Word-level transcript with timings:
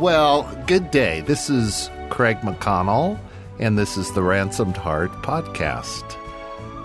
Well, 0.00 0.50
good 0.66 0.90
day. 0.90 1.20
This 1.20 1.50
is 1.50 1.90
Craig 2.08 2.38
McConnell, 2.38 3.20
and 3.58 3.76
this 3.76 3.98
is 3.98 4.10
the 4.14 4.22
Ransomed 4.22 4.78
Heart 4.78 5.12
podcast. 5.22 6.16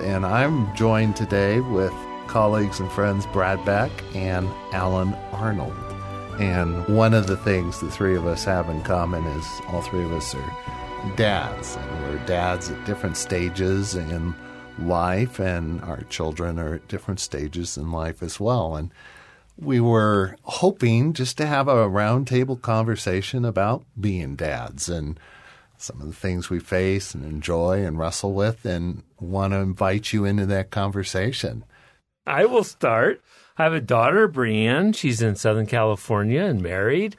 And 0.01 0.25
I'm 0.25 0.75
joined 0.75 1.15
today 1.15 1.61
with 1.61 1.93
colleagues 2.27 2.81
and 2.81 2.91
friends 2.91 3.25
Brad 3.27 3.63
Beck 3.63 3.89
and 4.13 4.49
Alan 4.73 5.13
Arnold. 5.31 5.77
And 6.41 6.85
one 6.89 7.13
of 7.13 7.27
the 7.27 7.37
things 7.37 7.79
the 7.79 7.89
three 7.89 8.17
of 8.17 8.27
us 8.27 8.43
have 8.43 8.67
in 8.67 8.81
common 8.81 9.23
is 9.23 9.47
all 9.69 9.81
three 9.81 10.03
of 10.03 10.11
us 10.11 10.35
are 10.35 11.13
dads, 11.15 11.77
and 11.77 12.03
we're 12.03 12.25
dads 12.25 12.69
at 12.69 12.85
different 12.85 13.15
stages 13.15 13.95
in 13.95 14.35
life, 14.77 15.39
and 15.39 15.81
our 15.83 16.01
children 16.09 16.59
are 16.59 16.73
at 16.73 16.87
different 16.89 17.21
stages 17.21 17.77
in 17.77 17.93
life 17.93 18.21
as 18.21 18.41
well. 18.41 18.75
And 18.75 18.91
we 19.57 19.79
were 19.79 20.37
hoping 20.43 21.13
just 21.13 21.37
to 21.37 21.45
have 21.45 21.67
a 21.67 21.89
roundtable 21.89 22.61
conversation 22.61 23.45
about 23.45 23.83
being 23.99 24.35
dads 24.35 24.89
and 24.89 25.19
some 25.77 26.01
of 26.01 26.07
the 26.07 26.13
things 26.13 26.49
we 26.49 26.59
face 26.59 27.13
and 27.13 27.25
enjoy 27.25 27.83
and 27.83 27.99
wrestle 27.99 28.33
with, 28.33 28.65
and 28.65 29.03
want 29.19 29.53
to 29.53 29.59
invite 29.59 30.13
you 30.13 30.25
into 30.25 30.45
that 30.45 30.71
conversation. 30.71 31.63
I 32.25 32.45
will 32.45 32.63
start. 32.63 33.21
I 33.57 33.63
have 33.63 33.73
a 33.73 33.81
daughter, 33.81 34.27
Brienne. 34.27 34.93
She's 34.93 35.21
in 35.21 35.35
Southern 35.35 35.65
California 35.65 36.43
and 36.43 36.61
married. 36.61 37.15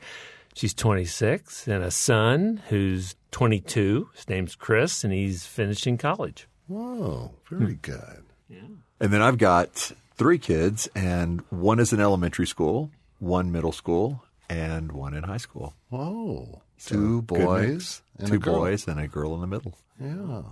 She's 0.54 0.74
26, 0.74 1.68
and 1.68 1.84
a 1.84 1.90
son 1.90 2.62
who's 2.68 3.14
22. 3.30 4.08
His 4.14 4.28
name's 4.28 4.54
Chris, 4.54 5.04
and 5.04 5.12
he's 5.12 5.44
finishing 5.44 5.98
college. 5.98 6.48
Whoa, 6.66 7.32
very 7.50 7.74
good. 7.74 8.24
Yeah. 8.48 8.60
And 8.98 9.12
then 9.12 9.20
I've 9.20 9.38
got 9.38 9.92
three 10.16 10.38
kids, 10.38 10.88
and 10.94 11.42
one 11.50 11.78
is 11.78 11.92
in 11.92 12.00
elementary 12.00 12.46
school, 12.46 12.90
one 13.18 13.52
middle 13.52 13.72
school, 13.72 14.24
and 14.48 14.92
one 14.92 15.14
in 15.14 15.24
high 15.24 15.36
school. 15.36 15.74
Whoa, 15.90 16.62
So, 16.78 16.94
two 16.94 17.22
boys 17.22 18.02
and 18.18 18.28
two 18.28 18.40
boys, 18.40 18.86
and 18.88 18.98
a 19.00 19.08
girl 19.08 19.34
in 19.34 19.40
the 19.40 19.46
middle. 19.46 19.78
Yeah. 20.00 20.42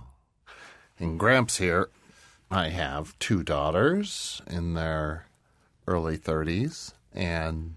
And 0.99 1.19
Gramps 1.19 1.57
here, 1.57 1.89
I 2.49 2.69
have 2.69 3.17
two 3.19 3.43
daughters 3.43 4.41
in 4.47 4.73
their 4.75 5.25
early 5.87 6.17
30s 6.17 6.93
and 7.13 7.75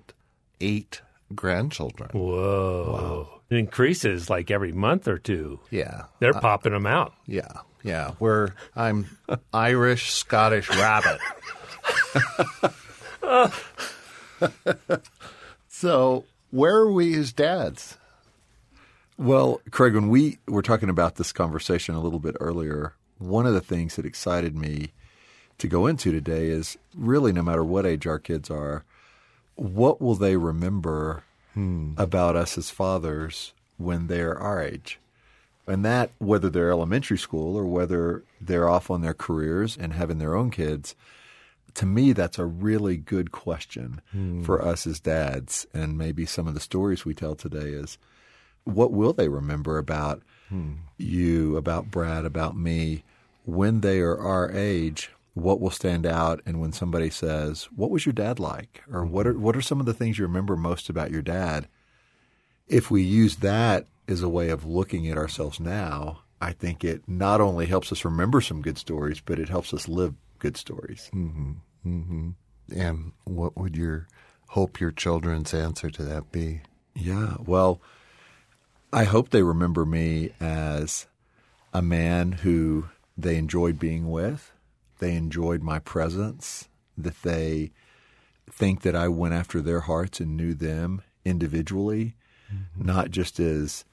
eight 0.61 1.00
grandchildren. 1.34 2.11
Whoa. 2.12 3.28
It 3.50 3.56
increases 3.56 4.28
like 4.30 4.50
every 4.50 4.73
month 4.73 5.08
or 5.08 5.19
two. 5.19 5.61
Yeah. 5.70 6.05
They're 6.20 6.36
uh, 6.36 6.41
popping 6.41 6.73
them 6.73 6.86
out. 6.86 7.14
Yeah. 7.27 7.48
Yeah. 7.83 8.12
We're 8.19 8.50
I'm 8.77 9.06
Irish 9.52 10.12
Scottish 10.12 10.69
rabbit. 10.70 11.19
so 15.69 16.25
where 16.51 16.77
are 16.77 16.92
we 16.92 17.14
as 17.17 17.33
dads? 17.33 17.98
Well, 19.17 19.61
Craig, 19.70 19.95
when 19.95 20.09
we 20.09 20.39
were 20.47 20.62
talking 20.62 20.89
about 20.89 21.17
this 21.17 21.33
conversation 21.33 21.95
a 21.95 22.01
little 22.01 22.20
bit 22.20 22.36
earlier, 22.41 22.95
one 23.19 23.47
of 23.47 23.55
the 23.55 23.61
things 23.61 23.97
that 23.97 24.06
excited 24.06 24.56
me 24.56 24.92
to 25.59 25.67
go 25.67 25.86
into 25.86 26.12
today 26.12 26.48
is 26.48 26.79
really 26.97 27.33
no 27.33 27.42
matter 27.42 27.64
what 27.64 27.84
age 27.84 28.06
our 28.06 28.19
kids 28.19 28.48
are, 28.48 28.84
what 29.56 30.01
will 30.01 30.14
they 30.14 30.36
remember 30.36 31.25
hmm. 31.55 31.95
about 31.97 32.36
us 32.36 32.56
as 32.56 32.70
fathers 32.70 33.53
when 33.77 34.06
they're 34.06 34.39
our 34.39 34.62
age? 34.62 35.01
And 35.67 35.84
that, 35.84 36.12
whether 36.19 36.48
they're 36.48 36.70
elementary 36.70 37.19
school 37.19 37.56
or 37.56 37.64
whether 37.64 38.23
they're 38.41 38.69
off 38.70 38.91
on 38.91 39.03
their 39.03 39.14
careers 39.14 39.77
and 39.77 39.92
having 39.92 40.19
their 40.19 40.34
own 40.34 40.51
kids, 40.51 40.95
to 41.79 41.87
me, 41.87 42.12
that's 42.12 42.41
a 42.41 42.45
really 42.45 42.97
good 42.97 43.31
question 43.31 44.01
hmm. 44.11 44.43
for 44.43 44.61
us 44.61 44.84
as 44.84 44.98
dads. 44.98 45.65
And 45.73 45.97
maybe 45.97 46.27
some 46.27 46.48
of 46.48 46.55
the 46.55 46.61
stories 46.61 47.05
we 47.05 47.14
tell 47.14 47.36
today 47.36 47.70
is 47.70 47.98
what 48.64 48.91
will 48.91 49.13
they 49.13 49.29
remember 49.29 49.79
about 49.79 50.23
hmm. 50.48 50.73
you, 50.97 51.57
about 51.57 51.89
Brad, 51.89 52.25
about 52.25 52.57
me 52.57 53.05
when 53.45 53.80
they 53.80 54.01
are 54.01 54.19
our 54.19 54.51
age? 54.51 55.11
What 55.35 55.61
will 55.61 55.70
stand 55.70 56.05
out? 56.05 56.41
And 56.45 56.61
when 56.61 56.73
somebody 56.73 57.11
says, 57.11 57.69
"What 57.77 57.92
was 57.92 58.05
your 58.05 58.13
dad 58.13 58.41
like?" 58.41 58.83
or 58.92 59.05
"What 59.05 59.29
are 59.29 59.39
what 59.39 59.57
are 59.57 59.63
some 59.63 59.79
of 59.79 59.86
the 59.86 59.95
things 59.95 60.19
you 60.19 60.27
remember 60.27 60.57
most 60.57 60.89
about 60.89 61.13
your 61.13 61.23
dad?" 61.23 61.69
If 62.67 62.91
we 62.91 63.02
use 63.02 63.36
that 63.36 63.86
as 64.08 64.20
a 64.20 64.29
way 64.29 64.48
of 64.48 64.67
looking 64.67 65.07
at 65.07 65.17
ourselves 65.17 65.61
now, 65.61 66.23
I 66.41 66.52
think 66.52 66.83
it 66.83 67.05
not 67.07 67.41
only 67.41 67.67
helps 67.67 67.92
us 67.92 68.05
remember 68.05 68.41
some 68.41 68.63
good 68.63 68.79
stories, 68.79 69.20
but 69.25 69.39
it 69.39 69.48
helps 69.48 69.73
us 69.73 69.86
live 69.86 70.14
good 70.41 70.57
stories. 70.57 71.08
Mm-hmm. 71.14 71.52
Mm-hmm. 71.89 72.31
And 72.79 73.13
what 73.25 73.57
would 73.57 73.77
your 73.77 74.09
hope 74.49 74.81
your 74.81 74.91
children's 74.91 75.55
answer 75.55 75.91
to 75.91 76.05
that 76.05 76.31
be? 76.31 76.61
Yeah. 76.95 77.37
Well, 77.45 77.81
I 78.93 79.05
hope 79.05 79.31
they 79.31 79.43
remember 79.43 79.85
me 79.85 80.31
as 80.41 81.07
a 81.73 81.83
man 81.83 82.33
who 82.33 82.89
they 83.17 83.37
enjoyed 83.37 83.79
being 83.79 84.11
with. 84.11 84.53
They 84.99 85.15
enjoyed 85.15 85.63
my 85.63 85.79
presence, 85.79 86.69
that 86.97 87.23
they 87.23 87.71
think 88.51 88.83
that 88.83 88.97
I 88.97 89.09
went 89.09 89.35
after 89.35 89.61
their 89.61 89.81
hearts 89.81 90.20
and 90.20 90.37
knew 90.37 90.55
them 90.55 91.03
individually, 91.25 92.15
mm-hmm. 92.53 92.85
not 92.85 93.11
just 93.11 93.39
as 93.39 93.85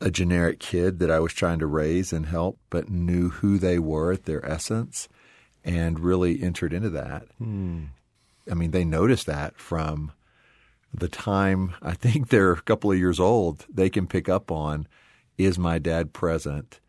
a 0.00 0.10
generic 0.10 0.60
kid 0.60 1.00
that 1.00 1.10
I 1.10 1.18
was 1.18 1.32
trying 1.32 1.58
to 1.58 1.66
raise 1.66 2.12
and 2.12 2.26
help, 2.26 2.58
but 2.70 2.88
knew 2.88 3.30
who 3.30 3.58
they 3.58 3.78
were 3.78 4.12
at 4.12 4.24
their 4.24 4.44
essence 4.46 5.08
and 5.64 6.00
really 6.00 6.42
entered 6.42 6.72
into 6.72 6.90
that. 6.90 7.26
Hmm. 7.38 7.84
I 8.50 8.54
mean, 8.54 8.70
they 8.70 8.84
noticed 8.84 9.26
that 9.26 9.58
from 9.58 10.12
the 10.94 11.08
time 11.08 11.74
I 11.82 11.92
think 11.92 12.28
they're 12.28 12.52
a 12.52 12.60
couple 12.62 12.90
of 12.90 12.98
years 12.98 13.20
old, 13.20 13.66
they 13.72 13.90
can 13.90 14.06
pick 14.06 14.28
up 14.28 14.50
on 14.50 14.86
is 15.36 15.58
my 15.58 15.78
dad 15.78 16.12
present? 16.12 16.80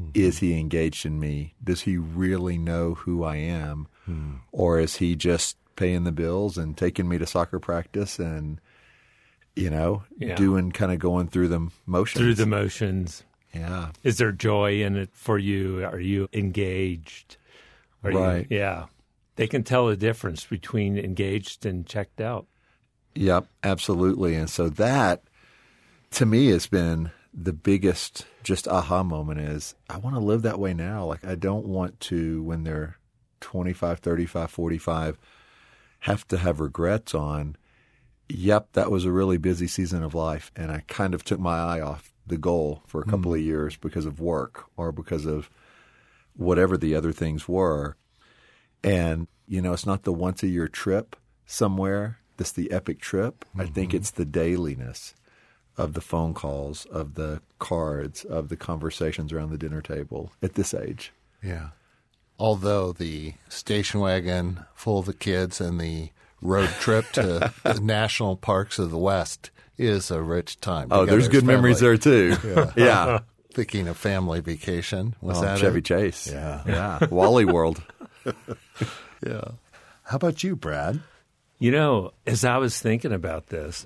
Mm-hmm. 0.00 0.10
Is 0.14 0.38
he 0.38 0.58
engaged 0.58 1.04
in 1.04 1.18
me? 1.18 1.54
Does 1.62 1.82
he 1.82 1.96
really 1.98 2.56
know 2.56 2.94
who 2.94 3.24
I 3.24 3.36
am? 3.36 3.88
Hmm. 4.06 4.34
Or 4.52 4.78
is 4.78 4.96
he 4.96 5.16
just 5.16 5.56
paying 5.76 6.04
the 6.04 6.12
bills 6.12 6.56
and 6.56 6.76
taking 6.76 7.08
me 7.08 7.18
to 7.18 7.26
soccer 7.26 7.58
practice 7.58 8.18
and, 8.18 8.60
you 9.56 9.70
know, 9.70 10.04
Yeah. 10.18 10.36
doing 10.36 10.70
kind 10.70 10.92
of 10.92 11.00
going 11.00 11.26
through 11.28 11.48
the 11.48 11.68
motions? 11.84 12.20
Through 12.22 12.34
the 12.34 12.46
motions. 12.46 13.24
yeah. 13.52 13.90
Is 14.04 14.18
there 14.18 14.30
joy 14.32 14.82
in 14.82 14.96
it 14.96 15.10
for 15.12 15.36
you? 15.38 15.84
Are 15.84 15.98
you 16.00 16.28
engaged? 16.32 17.36
Are 18.04 18.10
you- 18.10 18.18
Right. 18.18 18.46
yeah. 18.50 18.86
They 19.36 19.46
can 19.46 19.62
tell 19.62 19.86
the 19.86 19.96
difference 19.96 20.44
between 20.44 20.98
engaged 20.98 21.64
and 21.64 21.86
checked 21.86 22.20
out. 22.20 22.46
Yep, 23.14 23.46
absolutely. 23.62 24.34
And 24.34 24.50
so 24.50 24.68
that 24.68 25.22
to 26.12 26.26
me 26.26 26.48
has 26.48 26.66
been 26.66 27.10
the 27.32 27.52
biggest 27.52 28.26
just 28.42 28.66
aha 28.66 29.02
moment 29.02 29.40
is 29.40 29.74
I 29.88 29.98
want 29.98 30.16
to 30.16 30.20
live 30.20 30.42
that 30.42 30.58
way 30.58 30.74
now. 30.74 31.04
Like 31.04 31.24
I 31.24 31.34
don't 31.34 31.66
want 31.66 32.00
to 32.00 32.42
when 32.42 32.64
they're 32.64 32.98
25, 33.40 34.00
35, 34.00 34.50
45 34.50 35.18
have 36.00 36.26
to 36.28 36.38
have 36.38 36.60
regrets 36.60 37.14
on 37.14 37.56
yep, 38.28 38.68
that 38.72 38.90
was 38.90 39.04
a 39.04 39.12
really 39.12 39.38
busy 39.38 39.66
season 39.66 40.02
of 40.02 40.14
life 40.14 40.50
and 40.56 40.70
I 40.70 40.82
kind 40.88 41.14
of 41.14 41.24
took 41.24 41.40
my 41.40 41.58
eye 41.58 41.80
off 41.80 42.12
the 42.26 42.36
goal 42.36 42.82
for 42.86 43.00
a 43.00 43.04
couple 43.04 43.30
hmm. 43.32 43.38
of 43.38 43.40
years 43.40 43.76
because 43.76 44.04
of 44.04 44.20
work 44.20 44.64
or 44.76 44.92
because 44.92 45.26
of 45.26 45.48
whatever 46.38 46.78
the 46.78 46.94
other 46.94 47.12
things 47.12 47.46
were. 47.46 47.96
And, 48.82 49.26
you 49.46 49.60
know, 49.60 49.74
it's 49.74 49.86
not 49.86 50.04
the 50.04 50.12
once 50.12 50.42
a 50.42 50.48
year 50.48 50.68
trip 50.68 51.16
somewhere 51.44 52.20
that's 52.38 52.52
the 52.52 52.70
epic 52.70 53.00
trip. 53.00 53.44
I 53.58 53.66
think 53.66 53.90
mm-hmm. 53.90 53.98
it's 53.98 54.12
the 54.12 54.24
dailiness 54.24 55.14
of 55.76 55.92
the 55.92 56.00
phone 56.00 56.32
calls, 56.34 56.86
of 56.86 57.14
the 57.14 57.42
cards, 57.58 58.24
of 58.24 58.48
the 58.48 58.56
conversations 58.56 59.32
around 59.32 59.50
the 59.50 59.58
dinner 59.58 59.82
table 59.82 60.32
at 60.42 60.54
this 60.54 60.72
age. 60.72 61.12
Yeah. 61.42 61.70
Although 62.38 62.92
the 62.92 63.34
station 63.48 64.00
wagon 64.00 64.64
full 64.74 65.00
of 65.00 65.06
the 65.06 65.14
kids 65.14 65.60
and 65.60 65.80
the 65.80 66.10
road 66.40 66.70
trip 66.80 67.10
to 67.12 67.52
the 67.64 67.80
national 67.80 68.36
parks 68.36 68.78
of 68.78 68.90
the 68.90 68.98
West 68.98 69.50
is 69.76 70.10
a 70.10 70.22
rich 70.22 70.60
time. 70.60 70.88
Oh, 70.90 71.04
there's 71.04 71.28
good 71.28 71.38
as 71.38 71.44
memories 71.44 71.80
there 71.80 71.96
too. 71.96 72.36
Yeah. 72.76 73.20
Thinking 73.58 73.88
of 73.88 73.96
family 73.96 74.38
vacation. 74.40 75.16
Was 75.20 75.38
Oh, 75.38 75.40
that 75.40 75.58
Chevy 75.58 75.78
it? 75.80 75.84
Chase. 75.84 76.30
Yeah. 76.30 76.62
Yeah. 76.64 77.04
Wally 77.10 77.44
World. 77.44 77.82
Yeah. 79.26 79.42
How 80.04 80.14
about 80.16 80.44
you, 80.44 80.54
Brad? 80.54 81.00
You 81.58 81.72
know, 81.72 82.12
as 82.24 82.44
I 82.44 82.58
was 82.58 82.78
thinking 82.80 83.12
about 83.12 83.48
this, 83.48 83.84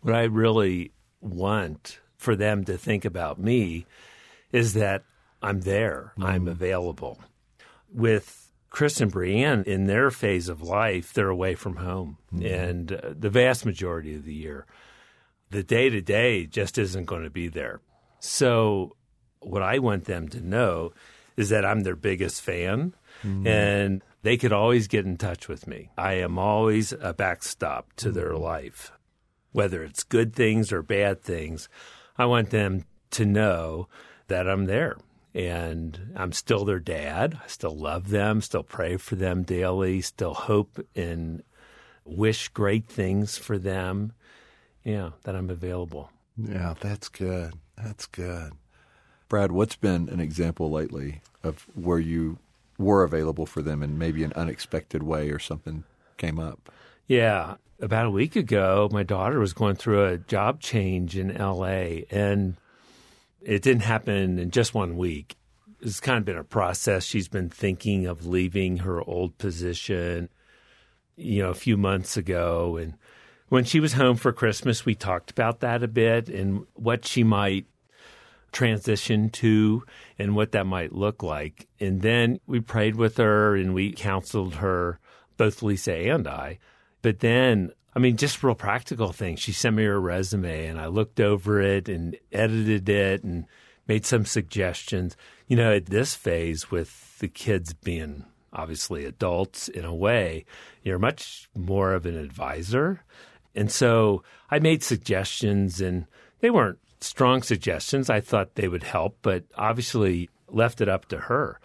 what 0.00 0.16
I 0.16 0.24
really 0.24 0.90
want 1.20 2.00
for 2.16 2.34
them 2.34 2.64
to 2.64 2.76
think 2.76 3.04
about 3.04 3.38
me 3.38 3.86
is 4.50 4.74
that 4.74 5.04
I'm 5.40 5.60
there, 5.60 6.12
I'm 6.20 6.48
available. 6.48 7.20
With 7.94 8.50
Chris 8.68 9.00
and 9.00 9.12
Brienne 9.12 9.62
in 9.64 9.84
their 9.84 10.10
phase 10.10 10.48
of 10.48 10.60
life, 10.60 11.12
they're 11.12 11.28
away 11.28 11.54
from 11.54 11.76
home, 11.76 12.18
and 12.42 12.90
uh, 12.90 13.14
the 13.16 13.30
vast 13.30 13.64
majority 13.64 14.16
of 14.16 14.24
the 14.24 14.34
year, 14.34 14.66
the 15.50 15.62
day 15.62 15.88
to 15.88 16.00
day 16.00 16.46
just 16.46 16.78
isn't 16.78 17.04
going 17.04 17.22
to 17.22 17.30
be 17.30 17.46
there. 17.46 17.80
So, 18.20 18.96
what 19.40 19.62
I 19.62 19.78
want 19.78 20.04
them 20.04 20.28
to 20.28 20.40
know 20.40 20.92
is 21.36 21.50
that 21.50 21.64
I'm 21.64 21.80
their 21.80 21.96
biggest 21.96 22.42
fan, 22.42 22.94
mm-hmm. 23.22 23.46
and 23.46 24.02
they 24.22 24.36
could 24.36 24.52
always 24.52 24.88
get 24.88 25.06
in 25.06 25.16
touch 25.16 25.48
with 25.48 25.66
me. 25.66 25.90
I 25.96 26.14
am 26.14 26.38
always 26.38 26.92
a 26.92 27.14
backstop 27.14 27.92
to 27.96 28.08
mm-hmm. 28.08 28.18
their 28.18 28.34
life. 28.36 28.92
whether 29.52 29.82
it's 29.82 30.02
good 30.04 30.34
things 30.34 30.72
or 30.72 30.82
bad 30.82 31.22
things. 31.22 31.68
I 32.16 32.26
want 32.26 32.50
them 32.50 32.84
to 33.12 33.24
know 33.24 33.88
that 34.28 34.48
I'm 34.48 34.66
there 34.66 34.96
and 35.34 36.12
I'm 36.16 36.32
still 36.32 36.64
their 36.64 36.80
dad. 36.80 37.40
I 37.42 37.48
still 37.48 37.76
love 37.76 38.10
them, 38.10 38.40
still 38.40 38.62
pray 38.62 38.96
for 38.96 39.16
them 39.16 39.42
daily, 39.42 40.00
still 40.00 40.34
hope 40.34 40.78
and 40.94 41.42
wish 42.04 42.48
great 42.48 42.86
things 42.86 43.36
for 43.36 43.58
them. 43.58 44.12
Yeah, 44.84 45.10
that 45.24 45.36
I'm 45.36 45.50
available. 45.50 46.10
Yeah, 46.40 46.74
that's 46.80 47.08
good. 47.08 47.54
That's 47.76 48.06
good. 48.06 48.52
Brad, 49.28 49.52
what's 49.52 49.76
been 49.76 50.08
an 50.08 50.20
example 50.20 50.70
lately 50.70 51.20
of 51.42 51.66
where 51.74 51.98
you 51.98 52.38
were 52.78 53.02
available 53.02 53.44
for 53.44 53.60
them 53.60 53.82
in 53.82 53.98
maybe 53.98 54.24
an 54.24 54.32
unexpected 54.34 55.02
way 55.02 55.30
or 55.30 55.38
something 55.38 55.84
came 56.16 56.38
up? 56.38 56.70
Yeah. 57.06 57.56
About 57.80 58.06
a 58.06 58.10
week 58.10 58.36
ago, 58.36 58.88
my 58.90 59.02
daughter 59.02 59.38
was 59.38 59.52
going 59.52 59.76
through 59.76 60.04
a 60.04 60.18
job 60.18 60.60
change 60.60 61.16
in 61.16 61.32
LA, 61.36 62.02
and 62.10 62.56
it 63.40 63.62
didn't 63.62 63.82
happen 63.82 64.38
in 64.38 64.50
just 64.50 64.74
one 64.74 64.96
week. 64.96 65.36
It's 65.80 66.00
kind 66.00 66.18
of 66.18 66.24
been 66.24 66.36
a 66.36 66.42
process. 66.42 67.04
She's 67.04 67.28
been 67.28 67.50
thinking 67.50 68.06
of 68.06 68.26
leaving 68.26 68.78
her 68.78 69.00
old 69.00 69.38
position, 69.38 70.28
you 71.16 71.42
know, 71.42 71.50
a 71.50 71.54
few 71.54 71.76
months 71.76 72.16
ago. 72.16 72.76
And 72.76 72.94
when 73.48 73.64
she 73.64 73.80
was 73.80 73.94
home 73.94 74.16
for 74.16 74.32
Christmas, 74.32 74.84
we 74.84 74.94
talked 74.94 75.30
about 75.30 75.60
that 75.60 75.82
a 75.82 75.88
bit 75.88 76.28
and 76.28 76.66
what 76.74 77.06
she 77.06 77.22
might 77.22 77.66
transition 78.52 79.30
to 79.30 79.84
and 80.18 80.34
what 80.34 80.52
that 80.52 80.66
might 80.66 80.92
look 80.92 81.22
like. 81.22 81.68
And 81.80 82.02
then 82.02 82.40
we 82.46 82.60
prayed 82.60 82.96
with 82.96 83.16
her 83.18 83.56
and 83.56 83.74
we 83.74 83.92
counseled 83.92 84.56
her, 84.56 84.98
both 85.36 85.62
Lisa 85.62 85.94
and 85.94 86.26
I. 86.26 86.58
But 87.02 87.20
then, 87.20 87.72
I 87.94 87.98
mean, 87.98 88.16
just 88.16 88.42
real 88.42 88.54
practical 88.54 89.12
things. 89.12 89.40
She 89.40 89.52
sent 89.52 89.76
me 89.76 89.84
her 89.84 90.00
resume 90.00 90.66
and 90.66 90.80
I 90.80 90.86
looked 90.86 91.20
over 91.20 91.60
it 91.60 91.88
and 91.88 92.16
edited 92.32 92.88
it 92.88 93.22
and 93.22 93.46
made 93.86 94.04
some 94.04 94.24
suggestions. 94.24 95.16
You 95.46 95.56
know, 95.56 95.72
at 95.72 95.86
this 95.86 96.14
phase 96.14 96.70
with 96.70 97.18
the 97.18 97.28
kids 97.28 97.72
being 97.72 98.24
obviously 98.52 99.04
adults 99.04 99.68
in 99.68 99.84
a 99.84 99.94
way, 99.94 100.44
you're 100.82 100.98
much 100.98 101.48
more 101.54 101.92
of 101.92 102.06
an 102.06 102.16
advisor. 102.16 103.02
And 103.58 103.72
so 103.72 104.22
I 104.52 104.60
made 104.60 104.84
suggestions 104.84 105.80
and 105.80 106.06
they 106.38 106.48
weren't 106.48 106.78
strong 107.00 107.42
suggestions. 107.42 108.08
I 108.08 108.20
thought 108.20 108.54
they 108.54 108.68
would 108.68 108.84
help, 108.84 109.18
but 109.20 109.42
obviously 109.56 110.30
left 110.46 110.80
it 110.80 110.88
up 110.88 111.06
to 111.06 111.18
her. 111.18 111.58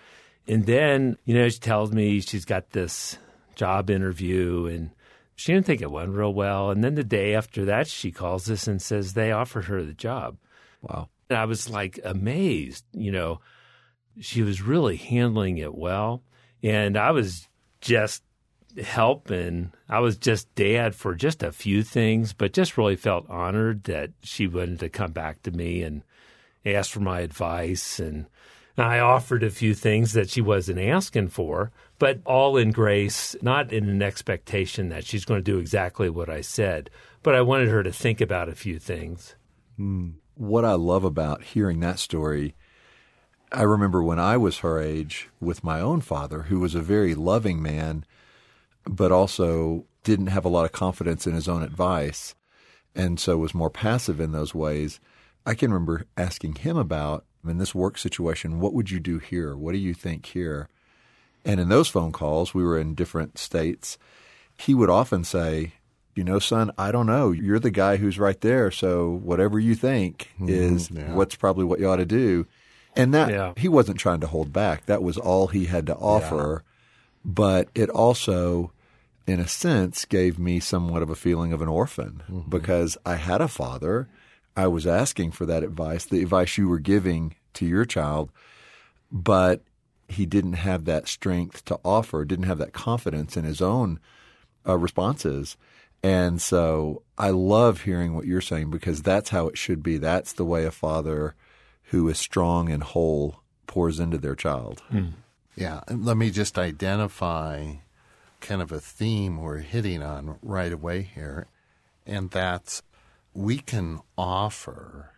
And 0.47 0.65
then, 0.65 1.17
you 1.23 1.35
know, 1.35 1.47
she 1.49 1.59
tells 1.59 1.91
me 1.91 2.19
she's 2.19 2.45
got 2.45 2.71
this 2.71 3.19
job 3.53 3.91
interview 3.91 4.65
and 4.65 4.89
she 5.35 5.53
didn't 5.53 5.67
think 5.67 5.83
it 5.83 5.91
went 5.91 6.09
real 6.09 6.33
well. 6.33 6.71
And 6.71 6.83
then 6.83 6.95
the 6.95 7.03
day 7.03 7.35
after 7.35 7.65
that, 7.65 7.87
she 7.87 8.11
calls 8.11 8.49
us 8.49 8.67
and 8.67 8.81
says 8.81 9.13
they 9.13 9.31
offered 9.31 9.65
her 9.65 9.83
the 9.83 9.93
job. 9.93 10.37
Wow. 10.81 11.09
And 11.29 11.37
I 11.37 11.45
was 11.45 11.69
like 11.69 11.99
amazed, 12.03 12.85
you 12.91 13.11
know, 13.11 13.39
she 14.19 14.41
was 14.41 14.63
really 14.63 14.97
handling 14.97 15.59
it 15.59 15.75
well. 15.75 16.23
And 16.63 16.97
I 16.97 17.11
was 17.11 17.47
just 17.81 18.23
help 18.81 19.29
and 19.29 19.71
I 19.89 19.99
was 19.99 20.17
just 20.17 20.53
dad 20.55 20.95
for 20.95 21.15
just 21.15 21.43
a 21.43 21.51
few 21.51 21.83
things, 21.83 22.33
but 22.33 22.53
just 22.53 22.77
really 22.77 22.95
felt 22.95 23.29
honored 23.29 23.83
that 23.85 24.11
she 24.21 24.47
wanted 24.47 24.79
to 24.79 24.89
come 24.89 25.11
back 25.11 25.43
to 25.43 25.51
me 25.51 25.83
and 25.83 26.03
ask 26.65 26.91
for 26.91 26.99
my 26.99 27.19
advice 27.19 27.99
and 27.99 28.25
I 28.77 28.99
offered 28.99 29.43
a 29.43 29.51
few 29.51 29.75
things 29.75 30.13
that 30.13 30.31
she 30.31 30.41
wasn't 30.41 30.79
asking 30.79 31.27
for, 31.27 31.71
but 31.99 32.21
all 32.25 32.57
in 32.57 32.71
grace, 32.71 33.35
not 33.41 33.71
in 33.71 33.87
an 33.87 34.01
expectation 34.01 34.89
that 34.89 35.05
she's 35.05 35.25
going 35.25 35.39
to 35.39 35.51
do 35.51 35.59
exactly 35.59 36.09
what 36.09 36.29
I 36.29 36.41
said. 36.41 36.89
But 37.21 37.35
I 37.35 37.41
wanted 37.41 37.69
her 37.69 37.83
to 37.83 37.91
think 37.91 38.19
about 38.19 38.49
a 38.49 38.55
few 38.55 38.79
things. 38.79 39.35
Mm. 39.79 40.15
What 40.35 40.65
I 40.65 40.73
love 40.73 41.03
about 41.03 41.43
hearing 41.43 41.81
that 41.81 41.99
story, 41.99 42.55
I 43.51 43.61
remember 43.61 44.03
when 44.03 44.17
I 44.17 44.37
was 44.37 44.59
her 44.59 44.79
age 44.79 45.29
with 45.39 45.63
my 45.63 45.79
own 45.79 46.01
father, 46.01 46.43
who 46.43 46.59
was 46.59 46.73
a 46.73 46.81
very 46.81 47.13
loving 47.13 47.61
man 47.61 48.03
but 48.85 49.11
also 49.11 49.85
didn't 50.03 50.27
have 50.27 50.45
a 50.45 50.49
lot 50.49 50.65
of 50.65 50.71
confidence 50.71 51.25
in 51.25 51.33
his 51.33 51.47
own 51.47 51.63
advice 51.63 52.35
and 52.95 53.19
so 53.19 53.37
was 53.37 53.53
more 53.53 53.69
passive 53.69 54.19
in 54.19 54.31
those 54.31 54.53
ways. 54.53 54.99
I 55.45 55.55
can 55.55 55.71
remember 55.71 56.05
asking 56.15 56.55
him 56.55 56.77
about 56.77 57.25
in 57.45 57.57
this 57.57 57.75
work 57.75 57.97
situation, 57.97 58.59
what 58.59 58.73
would 58.73 58.91
you 58.91 58.99
do 58.99 59.19
here? 59.19 59.55
What 59.55 59.73
do 59.73 59.77
you 59.77 59.93
think 59.93 60.27
here? 60.27 60.69
And 61.43 61.59
in 61.59 61.69
those 61.69 61.89
phone 61.89 62.11
calls, 62.11 62.53
we 62.53 62.63
were 62.63 62.79
in 62.79 62.95
different 62.95 63.37
states. 63.37 63.97
He 64.57 64.73
would 64.73 64.89
often 64.89 65.23
say, 65.23 65.73
You 66.15 66.23
know, 66.23 66.39
son, 66.39 66.71
I 66.77 66.91
don't 66.91 67.07
know. 67.07 67.31
You're 67.31 67.59
the 67.59 67.71
guy 67.71 67.97
who's 67.97 68.19
right 68.19 68.39
there. 68.39 68.71
So 68.71 69.09
whatever 69.09 69.59
you 69.59 69.75
think 69.75 70.29
mm-hmm. 70.35 70.49
is 70.49 70.89
yeah. 70.89 71.13
what's 71.13 71.35
probably 71.35 71.65
what 71.65 71.79
you 71.79 71.89
ought 71.89 71.97
to 71.97 72.05
do. 72.05 72.47
And 72.95 73.13
that 73.13 73.29
yeah. 73.29 73.53
he 73.57 73.67
wasn't 73.67 73.99
trying 73.99 74.21
to 74.21 74.27
hold 74.27 74.53
back. 74.53 74.85
That 74.85 75.01
was 75.01 75.17
all 75.17 75.47
he 75.47 75.65
had 75.65 75.87
to 75.87 75.95
offer. 75.95 76.63
But 77.25 77.69
it 77.73 77.89
also 77.89 78.71
in 79.25 79.39
a 79.39 79.47
sense, 79.47 80.05
gave 80.05 80.37
me 80.37 80.59
somewhat 80.59 81.01
of 81.01 81.09
a 81.09 81.15
feeling 81.15 81.53
of 81.53 81.61
an 81.61 81.67
orphan 81.67 82.23
mm-hmm. 82.29 82.49
because 82.49 82.97
I 83.05 83.15
had 83.15 83.41
a 83.41 83.47
father. 83.47 84.09
I 84.55 84.67
was 84.67 84.85
asking 84.85 85.31
for 85.31 85.45
that 85.45 85.63
advice, 85.63 86.05
the 86.05 86.21
advice 86.21 86.57
you 86.57 86.67
were 86.67 86.79
giving 86.79 87.35
to 87.53 87.65
your 87.65 87.85
child, 87.85 88.31
but 89.11 89.61
he 90.07 90.25
didn't 90.25 90.53
have 90.53 90.85
that 90.85 91.07
strength 91.07 91.63
to 91.65 91.79
offer, 91.85 92.25
didn't 92.25 92.45
have 92.45 92.57
that 92.57 92.73
confidence 92.73 93.37
in 93.37 93.45
his 93.45 93.61
own 93.61 93.99
uh, 94.67 94.77
responses. 94.77 95.55
And 96.03 96.41
so 96.41 97.03
I 97.17 97.29
love 97.29 97.81
hearing 97.81 98.13
what 98.13 98.25
you're 98.25 98.41
saying 98.41 98.69
because 98.71 99.01
that's 99.01 99.29
how 99.29 99.47
it 99.47 99.57
should 99.57 99.81
be. 99.81 99.97
That's 99.97 100.33
the 100.33 100.45
way 100.45 100.65
a 100.65 100.71
father 100.71 101.33
who 101.85 102.09
is 102.09 102.19
strong 102.19 102.69
and 102.69 102.83
whole 102.83 103.39
pours 103.67 103.99
into 103.99 104.17
their 104.17 104.35
child. 104.35 104.83
Mm. 104.91 105.13
Yeah. 105.55 105.81
Let 105.89 106.17
me 106.17 106.31
just 106.31 106.57
identify 106.57 107.75
kind 108.41 108.61
of 108.61 108.71
a 108.71 108.79
theme 108.79 109.41
we're 109.41 109.59
hitting 109.59 110.03
on 110.03 110.37
right 110.41 110.71
away 110.71 111.01
here, 111.01 111.47
and 112.05 112.29
that's 112.29 112.83
we 113.33 113.57
can 113.57 114.01
offer 114.17 115.11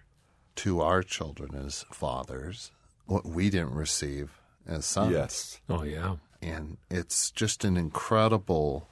to 0.55 0.81
our 0.81 1.03
children 1.03 1.55
as 1.55 1.85
fathers 1.91 2.71
what 3.05 3.25
we 3.25 3.49
didn't 3.49 3.73
receive 3.73 4.39
as 4.67 4.85
sons. 4.85 5.11
Yes. 5.11 5.61
Oh, 5.69 5.83
yeah. 5.83 6.15
And 6.41 6.77
it's 6.89 7.31
just 7.31 7.63
an 7.63 7.77
incredible 7.77 8.87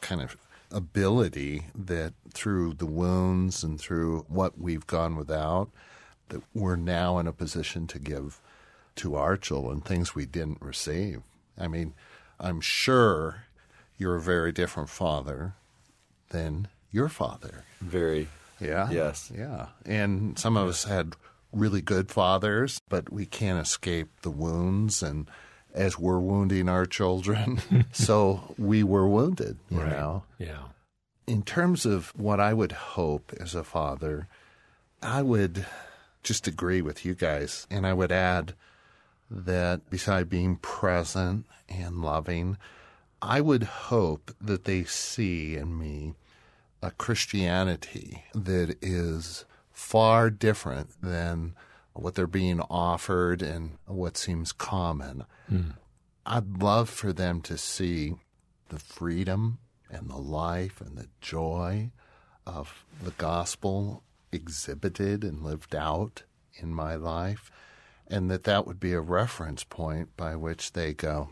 kind 0.00 0.20
of 0.20 0.36
ability 0.70 1.66
that 1.74 2.12
through 2.32 2.74
the 2.74 2.86
wounds 2.86 3.64
and 3.64 3.80
through 3.80 4.24
what 4.28 4.58
we've 4.58 4.86
gone 4.86 5.16
without, 5.16 5.70
that 6.28 6.42
we're 6.54 6.76
now 6.76 7.18
in 7.18 7.26
a 7.26 7.32
position 7.32 7.86
to 7.88 7.98
give 7.98 8.40
to 8.96 9.14
our 9.16 9.36
children 9.36 9.80
things 9.80 10.14
we 10.14 10.26
didn't 10.26 10.60
receive. 10.60 11.22
I 11.58 11.68
mean, 11.68 11.94
I'm 12.38 12.60
sure 12.60 13.44
you're 13.98 14.16
a 14.16 14.20
very 14.20 14.52
different 14.52 14.88
father 14.88 15.54
than 16.30 16.68
your 16.90 17.08
father. 17.08 17.64
Very. 17.80 18.28
Yeah. 18.60 18.90
Yes. 18.90 19.32
Yeah. 19.36 19.66
And 19.84 20.38
some 20.38 20.56
of 20.56 20.68
us 20.68 20.84
had 20.84 21.14
really 21.52 21.82
good 21.82 22.10
fathers, 22.10 22.80
but 22.88 23.12
we 23.12 23.26
can't 23.26 23.60
escape 23.60 24.08
the 24.22 24.30
wounds 24.30 25.02
and 25.02 25.28
as 25.74 25.98
we're 25.98 26.18
wounding 26.18 26.68
our 26.68 26.84
children, 26.84 27.60
so 27.92 28.54
we 28.58 28.82
were 28.82 29.08
wounded, 29.08 29.56
you 29.68 29.80
right. 29.80 29.90
know. 29.90 30.24
Yeah. 30.38 30.62
In 31.26 31.42
terms 31.42 31.86
of 31.86 32.12
what 32.16 32.40
I 32.40 32.52
would 32.52 32.72
hope 32.72 33.32
as 33.38 33.54
a 33.54 33.62
father, 33.62 34.26
I 35.00 35.22
would 35.22 35.64
just 36.22 36.46
agree 36.46 36.82
with 36.82 37.04
you 37.04 37.14
guys 37.14 37.66
and 37.70 37.86
I 37.86 37.92
would 37.92 38.12
add 38.12 38.54
that 39.30 39.88
beside 39.90 40.28
being 40.28 40.56
present 40.56 41.46
and 41.68 42.02
loving, 42.02 42.58
I 43.22 43.40
would 43.40 43.62
hope 43.62 44.34
that 44.40 44.64
they 44.64 44.84
see 44.84 45.56
in 45.56 45.78
me 45.78 46.14
a 46.82 46.90
Christianity 46.90 48.24
that 48.34 48.76
is 48.82 49.44
far 49.72 50.30
different 50.30 50.90
than 51.02 51.54
what 51.92 52.14
they're 52.14 52.26
being 52.26 52.60
offered 52.62 53.42
and 53.42 53.76
what 53.86 54.16
seems 54.16 54.52
common. 54.52 55.24
Mm. 55.50 55.74
I'd 56.24 56.62
love 56.62 56.88
for 56.88 57.12
them 57.12 57.40
to 57.42 57.58
see 57.58 58.14
the 58.68 58.78
freedom 58.78 59.58
and 59.90 60.08
the 60.08 60.16
life 60.16 60.80
and 60.80 60.96
the 60.96 61.08
joy 61.20 61.90
of 62.46 62.84
the 63.02 63.10
gospel 63.12 64.02
exhibited 64.32 65.24
and 65.24 65.42
lived 65.42 65.74
out 65.74 66.22
in 66.54 66.72
my 66.74 66.94
life, 66.94 67.50
and 68.10 68.30
that 68.30 68.44
that 68.44 68.66
would 68.66 68.80
be 68.80 68.92
a 68.92 69.00
reference 69.00 69.64
point 69.64 70.16
by 70.16 70.36
which 70.36 70.72
they 70.72 70.92
go, 70.92 71.30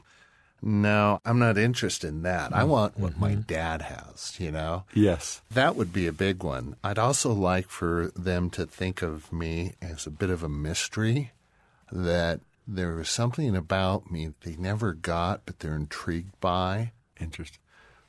no, 0.60 1.20
I'm 1.24 1.38
not 1.38 1.56
interested 1.56 2.08
in 2.08 2.22
that. 2.22 2.52
I 2.52 2.64
want 2.64 2.98
what 2.98 3.12
mm-hmm. 3.12 3.20
my 3.20 3.34
dad 3.34 3.82
has, 3.82 4.34
you 4.40 4.50
know? 4.50 4.84
Yes. 4.92 5.40
That 5.50 5.76
would 5.76 5.92
be 5.92 6.06
a 6.06 6.12
big 6.12 6.42
one. 6.42 6.74
I'd 6.82 6.98
also 6.98 7.32
like 7.32 7.68
for 7.68 8.10
them 8.16 8.50
to 8.50 8.66
think 8.66 9.02
of 9.02 9.32
me 9.32 9.74
as 9.80 10.06
a 10.06 10.10
bit 10.10 10.30
of 10.30 10.42
a 10.42 10.48
mystery 10.48 11.32
that 11.92 12.40
there 12.66 12.94
was 12.94 13.08
something 13.08 13.56
about 13.56 14.10
me 14.10 14.32
they 14.42 14.56
never 14.56 14.92
got, 14.92 15.42
but 15.46 15.60
they're 15.60 15.76
intrigued 15.76 16.38
by. 16.40 16.92
Interesting. 17.20 17.60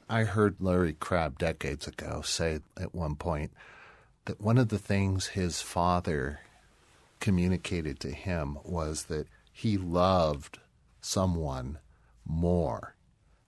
I 0.10 0.24
heard 0.24 0.56
Larry 0.60 0.94
Crabb 0.94 1.38
decades 1.38 1.88
ago 1.88 2.22
say 2.26 2.62
at 2.78 2.96
one 2.96 3.16
point 3.16 3.52
that 4.26 4.42
one 4.42 4.58
of 4.58 4.70
the 4.70 4.80
things 4.80 5.28
his 5.28 5.62
father 5.62 6.40
communicated 7.20 8.00
to 8.00 8.12
him 8.12 8.58
was 8.64 9.06
that 9.06 9.28
he 9.52 9.78
loved 9.78 10.60
someone 11.02 11.80
more 12.26 12.96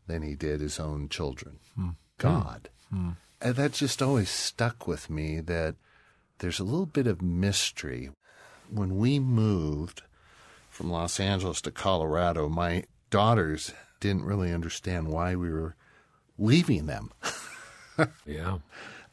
than 0.08 0.22
he 0.22 0.36
did 0.36 0.60
his 0.62 0.80
own 0.80 1.10
children. 1.10 1.60
Hmm. 1.76 1.90
God. 2.18 2.70
Hmm. 2.90 2.96
Hmm. 2.96 3.10
And 3.42 3.56
that 3.56 3.74
just 3.74 4.02
always 4.02 4.30
stuck 4.30 4.88
with 4.88 5.10
me 5.10 5.40
that 5.40 5.76
there's 6.40 6.60
a 6.60 6.64
little 6.64 6.86
bit 6.86 7.08
of 7.08 7.22
mystery. 7.22 8.12
When 8.70 8.98
we 8.98 9.20
moved 9.20 10.04
from 10.70 10.92
Los 10.92 11.20
Angeles 11.20 11.62
to 11.62 11.72
Colorado, 11.72 12.48
my 12.50 12.84
daughters 13.10 13.74
didn't 14.00 14.26
really 14.26 14.52
understand 14.54 15.08
why 15.08 15.36
we 15.36 15.50
were 15.50 15.76
leaving 16.38 16.86
them. 16.86 17.12
Yeah. 18.26 18.60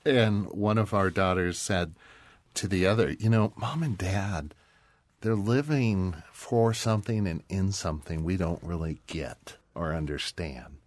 And 0.05 0.47
one 0.47 0.79
of 0.79 0.95
our 0.95 1.11
daughters 1.11 1.59
said 1.59 1.95
to 2.59 2.69
the 2.69 2.87
other, 2.87 3.13
You 3.13 3.31
know, 3.31 3.53
mom 3.57 3.83
and 3.85 3.97
dad, 3.97 4.55
they're 5.21 5.37
living 5.37 6.23
for 6.33 6.75
something 6.75 7.27
and 7.27 7.43
in 7.49 7.71
something 7.73 8.25
we 8.25 8.37
don't 8.37 8.63
really 8.63 9.01
get 9.07 9.57
or 9.75 9.95
understand. 9.95 10.79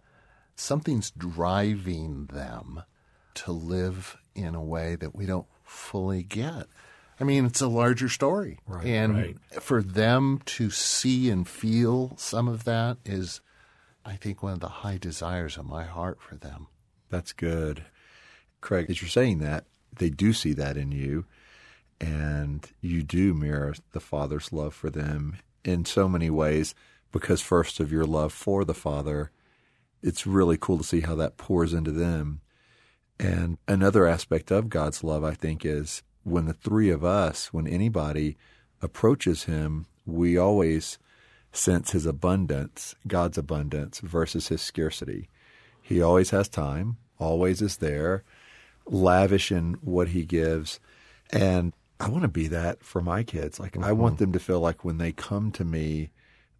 Something's 0.54 1.10
driving 1.10 2.26
them 2.26 2.82
to 3.34 3.52
live 3.52 4.18
in 4.34 4.54
a 4.54 4.62
way 4.62 4.96
that 4.96 5.14
we 5.14 5.24
don't 5.24 5.46
fully 5.64 6.22
get. 6.22 6.66
I 7.18 7.24
mean, 7.24 7.46
it's 7.46 7.62
a 7.62 7.68
larger 7.68 8.10
story. 8.10 8.58
Right, 8.66 8.86
and 8.86 9.14
right. 9.14 9.36
for 9.62 9.82
them 9.82 10.40
to 10.46 10.68
see 10.70 11.30
and 11.30 11.48
feel 11.48 12.12
some 12.18 12.48
of 12.48 12.64
that 12.64 12.98
is, 13.06 13.40
I 14.04 14.16
think, 14.16 14.42
one 14.42 14.52
of 14.52 14.60
the 14.60 14.68
high 14.68 14.98
desires 14.98 15.56
of 15.56 15.66
my 15.66 15.84
heart 15.84 16.18
for 16.20 16.34
them. 16.34 16.66
That's 17.08 17.32
good. 17.32 17.84
Craig, 18.60 18.90
as 18.90 19.00
you're 19.00 19.08
saying 19.08 19.38
that, 19.38 19.64
they 19.96 20.10
do 20.10 20.32
see 20.32 20.52
that 20.54 20.76
in 20.76 20.92
you, 20.92 21.24
and 22.02 22.68
you 22.80 23.04
do 23.04 23.32
mirror 23.32 23.74
the 23.92 24.00
Father's 24.00 24.52
love 24.52 24.74
for 24.74 24.90
them 24.90 25.36
in 25.64 25.84
so 25.84 26.08
many 26.08 26.28
ways 26.28 26.74
because, 27.12 27.40
first, 27.40 27.78
of 27.78 27.92
your 27.92 28.04
love 28.04 28.32
for 28.32 28.64
the 28.64 28.74
Father, 28.74 29.30
it's 30.02 30.26
really 30.26 30.56
cool 30.58 30.78
to 30.78 30.84
see 30.84 31.00
how 31.00 31.14
that 31.14 31.36
pours 31.36 31.72
into 31.72 31.92
them. 31.92 32.40
And 33.20 33.56
another 33.68 34.04
aspect 34.04 34.50
of 34.50 34.68
God's 34.68 35.04
love, 35.04 35.22
I 35.22 35.34
think, 35.34 35.64
is 35.64 36.02
when 36.24 36.46
the 36.46 36.54
three 36.54 36.90
of 36.90 37.04
us, 37.04 37.52
when 37.52 37.68
anybody 37.68 38.36
approaches 38.80 39.44
Him, 39.44 39.86
we 40.04 40.36
always 40.36 40.98
sense 41.52 41.92
His 41.92 42.04
abundance, 42.04 42.96
God's 43.06 43.38
abundance, 43.38 44.00
versus 44.00 44.48
His 44.48 44.60
scarcity. 44.60 45.28
He 45.80 46.02
always 46.02 46.30
has 46.30 46.48
time, 46.48 46.96
always 47.20 47.62
is 47.62 47.76
there, 47.76 48.24
lavish 48.86 49.52
in 49.52 49.74
what 49.82 50.08
He 50.08 50.24
gives. 50.24 50.80
And 51.30 51.72
I 52.02 52.08
want 52.08 52.22
to 52.22 52.28
be 52.28 52.48
that 52.48 52.82
for 52.82 53.00
my 53.00 53.22
kids. 53.22 53.60
Like, 53.60 53.76
I 53.78 53.92
want 53.92 54.16
mm-hmm. 54.16 54.24
them 54.24 54.32
to 54.32 54.40
feel 54.40 54.58
like 54.58 54.84
when 54.84 54.98
they 54.98 55.12
come 55.12 55.52
to 55.52 55.64
me, 55.64 56.10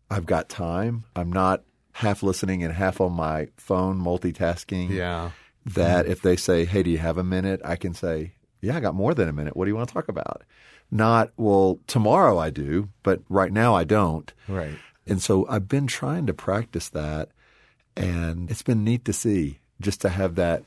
I've 0.09 0.25
got 0.25 0.49
time. 0.49 1.05
I'm 1.17 1.33
not 1.33 1.65
half 1.95 2.23
listening 2.23 2.63
and 2.63 2.73
half 2.73 3.01
on 3.01 3.13
my 3.13 3.49
phone 3.57 4.01
multitasking 4.01 4.91
Yeah. 4.91 5.31
that 5.67 6.05
mm-hmm. 6.05 6.13
if 6.13 6.23
they 6.23 6.37
say, 6.37 6.65
Hey, 6.65 6.85
do 6.85 6.91
you 6.91 6.99
have 6.99 7.19
a 7.19 7.25
minute? 7.25 7.61
I 7.65 7.75
can 7.75 7.93
say, 7.93 8.35
Yeah, 8.61 8.77
I 8.77 8.81
got 8.81 8.95
more 8.95 9.15
than 9.15 9.29
a 9.29 9.33
minute. 9.33 9.57
What 9.57 9.65
do 9.65 9.71
you 9.71 9.77
want 9.77 9.89
to 9.89 9.95
talk 9.95 10.09
about? 10.09 10.43
Not, 10.93 11.33
well, 11.37 11.81
tomorrow 11.89 12.39
I 12.39 12.51
do, 12.51 12.91
but 13.03 13.21
right 13.29 13.53
now 13.53 13.75
I 13.75 13.83
don't. 13.83 14.33
Right. 14.47 14.79
And 15.09 15.21
so 15.21 15.45
I've 15.49 15.67
been 15.67 15.89
trying 15.89 16.27
to 16.27 16.35
practice 16.35 16.89
that 16.91 17.31
and 17.97 18.49
it's 18.49 18.63
been 18.63 18.85
neat 18.85 19.05
to 19.07 19.13
see 19.13 19.59
just 19.81 20.01
to 20.03 20.09
have 20.09 20.37
that 20.37 20.63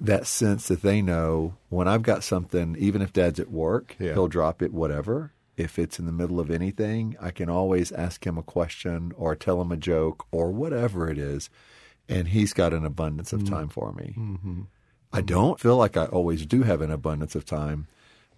that 0.00 0.26
sense 0.26 0.68
that 0.68 0.82
they 0.82 1.02
know 1.02 1.54
when 1.68 1.88
I've 1.88 2.02
got 2.02 2.22
something, 2.24 2.76
even 2.78 3.02
if 3.02 3.12
dad's 3.12 3.40
at 3.40 3.50
work, 3.50 3.96
Yeah. 3.98 4.12
he'll 4.14 4.28
drop 4.28 4.62
it, 4.62 4.72
whatever. 4.72 5.32
If 5.56 5.76
it's 5.78 5.98
in 5.98 6.06
the 6.06 6.12
middle 6.12 6.38
of 6.38 6.50
anything, 6.52 7.16
I 7.20 7.32
can 7.32 7.50
always 7.50 7.90
ask 7.90 8.24
him 8.24 8.38
a 8.38 8.42
question 8.44 9.12
or 9.16 9.34
tell 9.34 9.60
him 9.60 9.72
a 9.72 9.76
joke 9.76 10.24
or 10.30 10.52
whatever 10.52 11.10
it 11.10 11.18
is. 11.18 11.50
And 12.08 12.28
he's 12.28 12.52
got 12.52 12.72
an 12.72 12.84
abundance 12.84 13.32
of 13.32 13.44
time 13.48 13.68
for 13.68 13.92
me. 13.92 14.14
Mm-hmm. 14.16 14.60
I 15.12 15.20
don't 15.20 15.58
feel 15.58 15.76
like 15.76 15.96
I 15.96 16.04
always 16.06 16.46
do 16.46 16.62
have 16.62 16.80
an 16.80 16.90
abundance 16.92 17.34
of 17.34 17.44
time, 17.44 17.86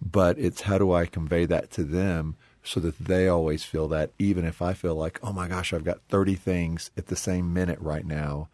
but 0.01 0.39
it's 0.39 0.61
how 0.61 0.77
do 0.79 0.91
I 0.93 1.05
convey 1.05 1.45
that 1.45 1.69
to 1.71 1.83
them 1.83 2.35
so 2.63 2.79
that 2.79 2.97
they 2.97 3.27
always 3.27 3.63
feel 3.63 3.87
that, 3.89 4.11
even 4.17 4.43
if 4.45 4.61
I 4.61 4.73
feel 4.73 4.95
like, 4.95 5.19
oh 5.21 5.31
my 5.31 5.47
gosh, 5.47 5.73
I've 5.73 5.83
got 5.83 6.01
30 6.09 6.35
things 6.35 6.91
at 6.97 7.07
the 7.07 7.15
same 7.15 7.53
minute 7.53 7.79
right 7.79 8.05
now. 8.05 8.49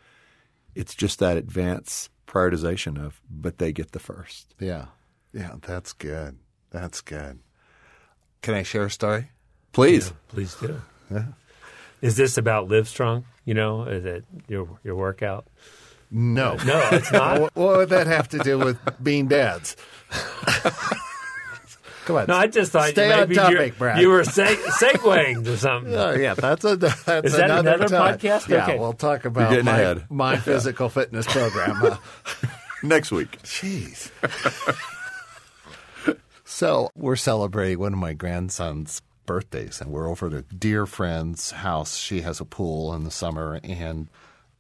It's 0.78 0.94
just 0.94 1.18
that 1.20 1.38
advanced 1.38 2.12
prioritization 2.28 3.04
of, 3.04 3.20
but 3.30 3.58
they 3.58 3.72
get 3.72 3.92
the 3.94 4.00
first. 4.00 4.54
Yeah. 4.60 4.86
Yeah, 5.34 5.56
that's 5.62 5.92
good. 5.94 6.38
That's 6.70 7.02
good. 7.02 7.40
Can 8.42 8.54
I 8.54 8.64
share 8.64 8.86
a 8.86 8.92
story? 8.92 9.32
Please. 9.72 10.14
Please 10.28 10.56
do. 10.56 10.80
Is 12.02 12.16
this 12.16 12.38
about 12.38 12.68
Live 12.68 12.88
Strong? 12.88 13.26
You 13.44 13.56
know, 13.56 13.84
is 13.84 14.06
it 14.06 14.26
your 14.48 14.68
your 14.84 14.96
workout? 14.96 15.48
No. 16.12 16.56
No, 16.66 16.90
it's 16.92 17.12
not. 17.12 17.42
what, 17.42 17.56
what 17.56 17.78
would 17.78 17.90
that 17.90 18.08
have 18.08 18.30
to 18.30 18.38
do 18.40 18.58
with 18.60 18.78
being 19.02 19.28
dads? 19.28 19.76
Come 22.08 22.16
on. 22.16 22.26
No, 22.28 22.36
I 22.36 22.48
just 22.48 22.72
thought 22.72 22.90
Stay 22.90 23.10
maybe 23.10 23.22
on 23.38 23.52
you- 23.52 23.58
topic, 23.58 23.78
Brad. 23.78 24.02
you 24.02 24.10
were 24.10 24.22
seg- 24.22 24.56
segueing 24.80 25.44
to 25.44 25.58
something. 25.58 25.94
Oh, 25.94 26.14
yeah, 26.14 26.34
that's 26.34 26.64
a 26.64 26.76
that's 26.78 27.06
Is 27.26 27.34
that 27.34 27.52
another, 27.52 27.74
another 27.74 27.88
time. 27.90 28.18
podcast? 28.18 28.48
Yeah, 28.48 28.64
Okay. 28.64 28.80
we'll 28.80 28.94
talk 28.94 29.26
about 29.26 29.50
getting 29.50 29.66
my, 29.66 29.72
ahead. 29.80 30.06
my 30.10 30.38
physical 30.38 30.88
fitness 30.90 31.28
program. 31.28 31.84
Uh, 31.84 31.98
Next 32.84 33.12
week. 33.12 33.40
Jeez. 33.44 34.10
so 36.46 36.90
we're 36.96 37.16
celebrating 37.16 37.80
one 37.80 37.94
of 37.94 38.00
my 38.00 38.14
grandson's 38.14 39.02
birthdays, 39.26 39.82
and 39.82 39.92
we're 39.92 40.10
over 40.10 40.28
at 40.28 40.34
a 40.34 40.42
dear 40.44 40.86
friend's 40.86 41.52
house. 41.52 41.98
She 41.98 42.22
has 42.22 42.40
a 42.40 42.46
pool 42.46 42.94
in 42.94 43.04
the 43.04 43.12
summer, 43.12 43.60
and 43.64 44.08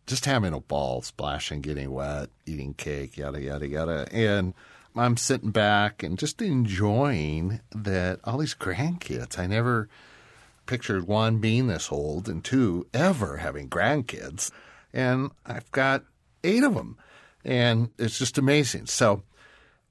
just 0.06 0.26
having 0.26 0.54
a 0.54 0.60
ball, 0.60 1.02
splashing, 1.02 1.62
getting 1.62 1.92
wet, 1.92 2.30
eating 2.46 2.74
cake, 2.74 3.18
yada 3.18 3.42
yada 3.42 3.68
yada. 3.68 4.08
And 4.12 4.54
I'm 5.00 5.18
sitting 5.18 5.52
back 5.52 6.04
and 6.04 6.18
just 6.18 6.42
enjoying 6.42 7.62
that 7.76 8.20
all 8.24 8.38
these 8.38 8.56
grandkids. 8.56 9.38
I 9.38 9.48
never 9.48 9.90
pictured 10.66 11.08
one 11.08 11.38
being 11.40 11.68
this 11.68 11.92
old 11.92 12.28
and 12.28 12.44
two 12.44 12.88
ever 12.94 13.38
having 13.38 13.70
grandkids. 13.70 14.52
And 14.94 15.32
I've 15.46 15.72
got 15.72 16.04
eight 16.44 16.64
of 16.64 16.76
them. 16.76 16.98
And 17.46 17.90
it's 17.98 18.18
just 18.20 18.38
amazing. 18.38 18.88
So, 18.88 19.24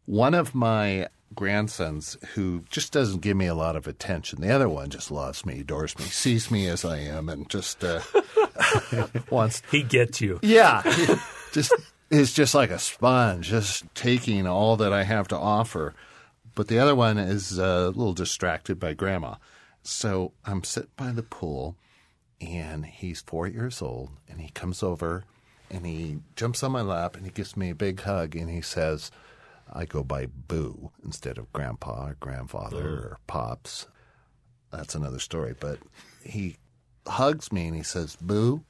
one 0.04 0.34
of 0.34 0.54
my 0.54 1.08
grandsons 1.34 2.16
who 2.34 2.64
just 2.70 2.92
doesn't 2.92 3.22
give 3.22 3.36
me 3.36 3.46
a 3.46 3.54
lot 3.54 3.76
of 3.76 3.86
attention, 3.86 4.40
the 4.40 4.50
other 4.52 4.68
one 4.68 4.90
just 4.90 5.10
loves 5.10 5.44
me, 5.46 5.60
adores 5.60 5.98
me, 5.98 6.04
sees 6.04 6.50
me 6.50 6.68
as 6.68 6.84
I 6.84 6.98
am, 6.98 7.28
and 7.28 7.48
just 7.48 7.82
uh, 7.82 8.00
wants 9.30 9.62
He 9.70 9.82
gets 9.82 10.20
you. 10.20 10.38
yeah, 10.42 10.82
just 11.52 11.72
is 12.10 12.32
just 12.32 12.54
like 12.54 12.70
a 12.70 12.78
sponge, 12.78 13.48
just 13.48 13.84
taking 13.94 14.46
all 14.46 14.76
that 14.76 14.92
I 14.92 15.04
have 15.04 15.28
to 15.28 15.36
offer. 15.36 15.94
But 16.54 16.68
the 16.68 16.78
other 16.78 16.94
one 16.94 17.18
is 17.18 17.58
a 17.58 17.88
little 17.88 18.14
distracted 18.14 18.78
by 18.80 18.94
grandma. 18.94 19.36
So 19.82 20.32
I'm 20.44 20.64
sitting 20.64 20.90
by 20.96 21.12
the 21.12 21.22
pool, 21.22 21.76
and 22.40 22.86
he's 22.86 23.20
four 23.20 23.46
years 23.46 23.82
old, 23.82 24.10
and 24.28 24.40
he 24.40 24.48
comes 24.50 24.82
over, 24.82 25.24
and 25.70 25.86
he 25.86 26.20
jumps 26.34 26.62
on 26.62 26.72
my 26.72 26.82
lap, 26.82 27.16
and 27.16 27.24
he 27.24 27.30
gives 27.30 27.56
me 27.56 27.70
a 27.70 27.74
big 27.74 28.00
hug, 28.00 28.34
and 28.34 28.50
he 28.50 28.62
says, 28.62 29.10
"I 29.72 29.84
go 29.84 30.02
by 30.02 30.26
Boo 30.26 30.90
instead 31.04 31.38
of 31.38 31.52
Grandpa 31.52 32.08
or 32.08 32.16
Grandfather 32.18 32.84
or 32.84 33.18
Pops." 33.26 33.86
That's 34.70 34.94
another 34.94 35.20
story, 35.20 35.54
but 35.58 35.78
he 36.24 36.56
hugs 37.06 37.52
me 37.52 37.66
and 37.68 37.76
he 37.76 37.82
says, 37.82 38.16
Boo, 38.20 38.64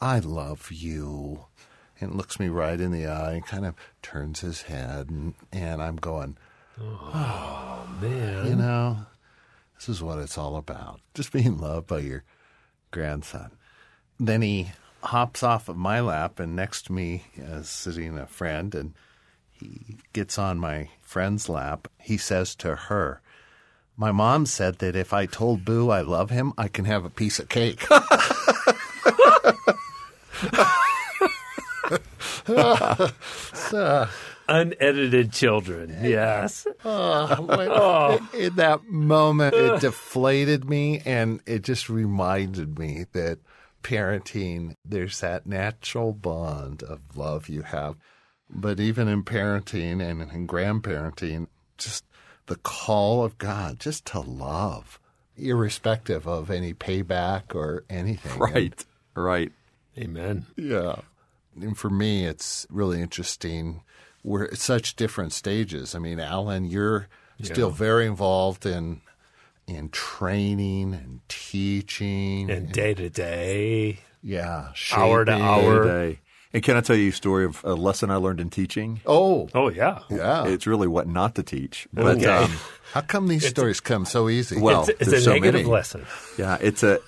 I 0.00 0.18
love 0.18 0.70
you. 0.72 1.46
And 2.02 2.16
looks 2.16 2.40
me 2.40 2.48
right 2.48 2.80
in 2.80 2.90
the 2.90 3.06
eye 3.06 3.32
and 3.34 3.46
kind 3.46 3.64
of 3.64 3.74
turns 4.02 4.40
his 4.40 4.62
head. 4.62 5.08
And, 5.08 5.34
and 5.52 5.80
I'm 5.80 5.96
going, 5.96 6.36
Oh 6.80 7.88
Man. 8.00 8.46
you 8.46 8.56
know, 8.56 9.06
this 9.76 9.88
is 9.88 10.02
what 10.02 10.18
it's 10.18 10.36
all 10.36 10.56
about. 10.56 11.00
Just 11.14 11.32
being 11.32 11.58
loved 11.58 11.86
by 11.86 12.00
your 12.00 12.24
grandson. 12.90 13.52
Then 14.18 14.42
he 14.42 14.72
hops 15.02 15.42
off 15.42 15.68
of 15.68 15.76
my 15.76 16.00
lap, 16.00 16.38
and 16.40 16.56
next 16.56 16.86
to 16.86 16.92
me 16.92 17.24
is 17.36 17.68
sitting 17.68 18.18
a 18.18 18.26
friend, 18.26 18.74
and 18.74 18.94
he 19.50 19.98
gets 20.12 20.38
on 20.38 20.58
my 20.58 20.88
friend's 21.00 21.48
lap. 21.48 21.88
He 21.98 22.16
says 22.16 22.54
to 22.56 22.74
her, 22.74 23.20
My 23.96 24.10
mom 24.12 24.46
said 24.46 24.78
that 24.78 24.96
if 24.96 25.12
I 25.12 25.26
told 25.26 25.64
Boo 25.64 25.90
I 25.90 26.00
love 26.00 26.30
him, 26.30 26.52
I 26.58 26.68
can 26.68 26.84
have 26.84 27.04
a 27.04 27.10
piece 27.10 27.38
of 27.38 27.48
cake. 27.48 27.84
Unedited 34.48 35.32
children. 35.32 35.96
Yes. 36.02 36.66
Oh, 36.84 37.36
oh. 37.48 38.28
in 38.36 38.56
that 38.56 38.84
moment, 38.84 39.54
it 39.54 39.80
deflated 39.80 40.68
me, 40.68 41.00
and 41.04 41.40
it 41.46 41.62
just 41.62 41.88
reminded 41.88 42.78
me 42.78 43.06
that 43.12 43.38
parenting, 43.82 44.74
there's 44.84 45.20
that 45.20 45.46
natural 45.46 46.12
bond 46.12 46.82
of 46.82 47.00
love 47.16 47.48
you 47.48 47.62
have. 47.62 47.96
But 48.50 48.80
even 48.80 49.08
in 49.08 49.24
parenting 49.24 50.02
and 50.02 50.22
in 50.30 50.46
grandparenting, 50.46 51.46
just 51.78 52.04
the 52.46 52.56
call 52.56 53.24
of 53.24 53.38
God 53.38 53.78
just 53.80 54.04
to 54.06 54.20
love, 54.20 55.00
irrespective 55.36 56.26
of 56.26 56.50
any 56.50 56.74
payback 56.74 57.54
or 57.54 57.84
anything. 57.88 58.38
Right. 58.38 58.84
Right. 59.14 59.52
Amen. 59.96 60.46
Yeah. 60.56 60.96
And 61.60 61.76
for 61.76 61.90
me, 61.90 62.24
it's 62.26 62.66
really 62.70 63.00
interesting. 63.00 63.82
We're 64.24 64.44
at 64.44 64.58
such 64.58 64.96
different 64.96 65.32
stages. 65.32 65.94
I 65.94 65.98
mean, 65.98 66.20
Alan, 66.20 66.64
you're 66.64 67.08
still 67.42 67.70
very 67.70 68.06
involved 68.06 68.64
in 68.66 69.00
in 69.66 69.88
training 69.90 70.92
and 70.94 71.20
teaching 71.28 72.50
And 72.50 72.72
day 72.72 72.94
to 72.94 73.08
day, 73.08 74.00
yeah, 74.22 74.72
Hour 74.92 75.24
to 75.24 75.32
hour. 75.32 75.84
Day. 75.84 76.20
And 76.54 76.62
can 76.62 76.76
I 76.76 76.80
tell 76.82 76.96
you 76.96 77.08
a 77.08 77.12
story 77.12 77.44
of 77.46 77.64
a 77.64 77.74
lesson 77.74 78.10
I 78.10 78.16
learned 78.16 78.40
in 78.40 78.50
teaching? 78.50 79.00
Oh, 79.06 79.48
oh 79.54 79.70
yeah, 79.70 80.00
yeah. 80.10 80.46
It's 80.46 80.66
really 80.66 80.86
what 80.88 81.06
not 81.08 81.34
to 81.36 81.42
teach. 81.42 81.88
But 81.92 82.18
Okay. 82.18 82.26
um, 82.26 82.50
How 82.92 83.00
come 83.00 83.28
these 83.28 83.46
stories 83.48 83.80
come 83.80 84.04
so 84.04 84.28
easy? 84.28 84.60
Well, 84.60 84.82
it's, 84.82 84.88
it's 85.00 85.10
there's 85.10 85.22
a 85.22 85.24
so 85.24 85.32
negative 85.34 85.60
many. 85.62 85.64
lesson. 85.72 86.04
Yeah, 86.36 86.58
it's 86.60 86.82
a 86.82 86.98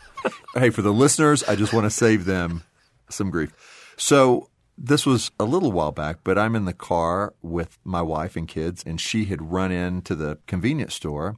hey 0.55 0.71
for 0.71 0.81
the 0.83 0.93
listeners. 0.93 1.43
I 1.45 1.57
just 1.57 1.73
want 1.75 1.85
to 1.85 1.91
save 1.91 2.25
them 2.25 2.63
some 3.11 3.31
grief. 3.31 3.53
So 3.97 4.49
this 4.77 5.07
was 5.07 5.31
a 5.39 5.45
little 5.45 5.73
while 5.73 5.93
back, 5.93 6.19
but 6.25 6.39
I'm 6.39 6.57
in 6.57 6.65
the 6.65 6.73
car 6.73 7.35
with 7.43 7.79
my 7.85 8.03
wife 8.03 8.37
and 8.37 8.49
kids, 8.49 8.83
and 8.87 9.01
she 9.01 9.27
had 9.27 9.53
run 9.53 9.71
into 9.73 10.15
the 10.15 10.39
convenience 10.47 10.95
store, 10.95 11.37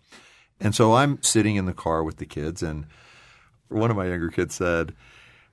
and 0.61 0.75
so 0.75 0.95
I'm 0.95 1.23
sitting 1.23 1.57
in 1.57 1.67
the 1.67 1.75
car 1.75 2.03
with 2.03 2.17
the 2.17 2.27
kids, 2.27 2.63
and 2.63 2.87
one 3.69 3.91
of 3.91 3.97
my 3.97 4.07
younger 4.09 4.31
kids 4.31 4.55
said, 4.55 4.95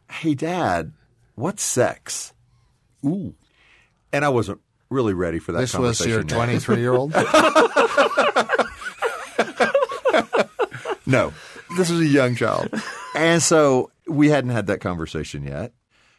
"Hey, 0.09 0.33
Dad, 0.33 0.93
what's 1.35 1.61
sex?" 1.63 2.33
Ooh, 3.05 3.35
and 4.13 4.23
I 4.23 4.29
wasn't 4.29 4.61
really 4.89 5.13
ready 5.13 5.39
for 5.39 5.51
that. 5.51 5.59
this 5.59 5.73
was 5.75 5.97
conversation 5.99 6.11
your 6.11 6.21
yet. 6.21 6.29
23 6.29 6.77
year 6.79 6.93
old? 6.93 7.13
No, 11.05 11.33
this 11.77 11.89
was 11.89 11.99
a 11.99 12.05
young 12.07 12.35
child. 12.35 12.69
And 13.15 13.41
so 13.43 13.91
we 14.07 14.29
hadn't 14.29 14.51
had 14.51 14.67
that 14.67 14.79
conversation 14.79 15.43
yet. 15.43 15.73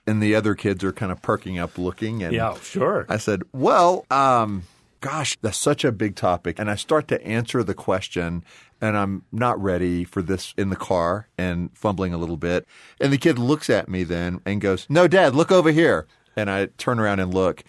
And 0.06 0.23
the 0.23 0.34
other 0.34 0.54
kids 0.54 0.84
are 0.84 0.92
kind 0.92 1.11
of 1.11 1.23
perking 1.23 1.58
up 1.58 1.78
looking. 1.78 2.23
And 2.23 2.34
Yeah, 2.34 2.58
sure. 2.61 3.06
I 3.08 3.16
said, 3.16 3.42
Well, 3.52 4.04
um, 4.11 4.64
gosh, 5.00 5.37
that's 5.42 5.58
such 5.58 5.84
a 5.84 5.92
big 5.92 6.16
topic. 6.16 6.58
And 6.58 6.70
I 6.70 6.76
start 6.76 7.08
to 7.08 7.23
answer 7.26 7.62
the 7.62 7.75
question, 7.75 8.44
and 8.80 8.96
I'm 8.96 9.25
not 9.32 9.62
ready 9.62 10.04
for 10.04 10.23
this 10.23 10.54
in 10.56 10.70
the 10.70 10.76
car 10.76 11.28
and 11.38 11.70
fumbling 11.76 12.12
a 12.12 12.18
little 12.18 12.37
bit. 12.37 12.66
And 13.00 13.12
the 13.12 13.18
kid 13.18 13.38
looks 13.38 13.68
at 13.70 13.88
me 13.88 14.04
then 14.04 14.40
and 14.44 14.61
goes, 14.61 14.87
No, 14.88 15.08
Dad, 15.08 15.34
look 15.34 15.52
over 15.52 15.70
here. 15.70 16.06
And 16.37 16.50
I 16.50 16.66
turn 16.78 16.99
around 16.99 17.20
and 17.20 17.32
look, 17.32 17.64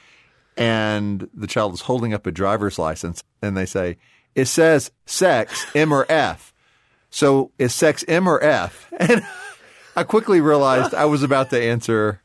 and 0.58 1.30
the 1.34 1.48
child 1.48 1.74
is 1.74 1.82
holding 1.82 2.14
up 2.14 2.26
a 2.26 2.32
driver's 2.32 2.80
license, 2.80 3.24
and 3.42 3.56
they 3.56 3.66
say, 3.66 3.98
It 4.34 4.46
says 4.46 4.92
sex, 5.06 5.66
M 5.76 5.94
or 5.94 6.06
F. 6.10 6.54
So 7.10 7.52
is 7.58 7.74
sex 7.74 8.04
M 8.08 8.28
or 8.28 8.44
F? 8.44 8.92
And 9.00 9.26
I 9.98 10.04
quickly 10.04 10.42
realized 10.42 10.94
I 10.94 11.06
was 11.06 11.24
about 11.24 11.52
to 11.52 11.62
answer 11.62 12.22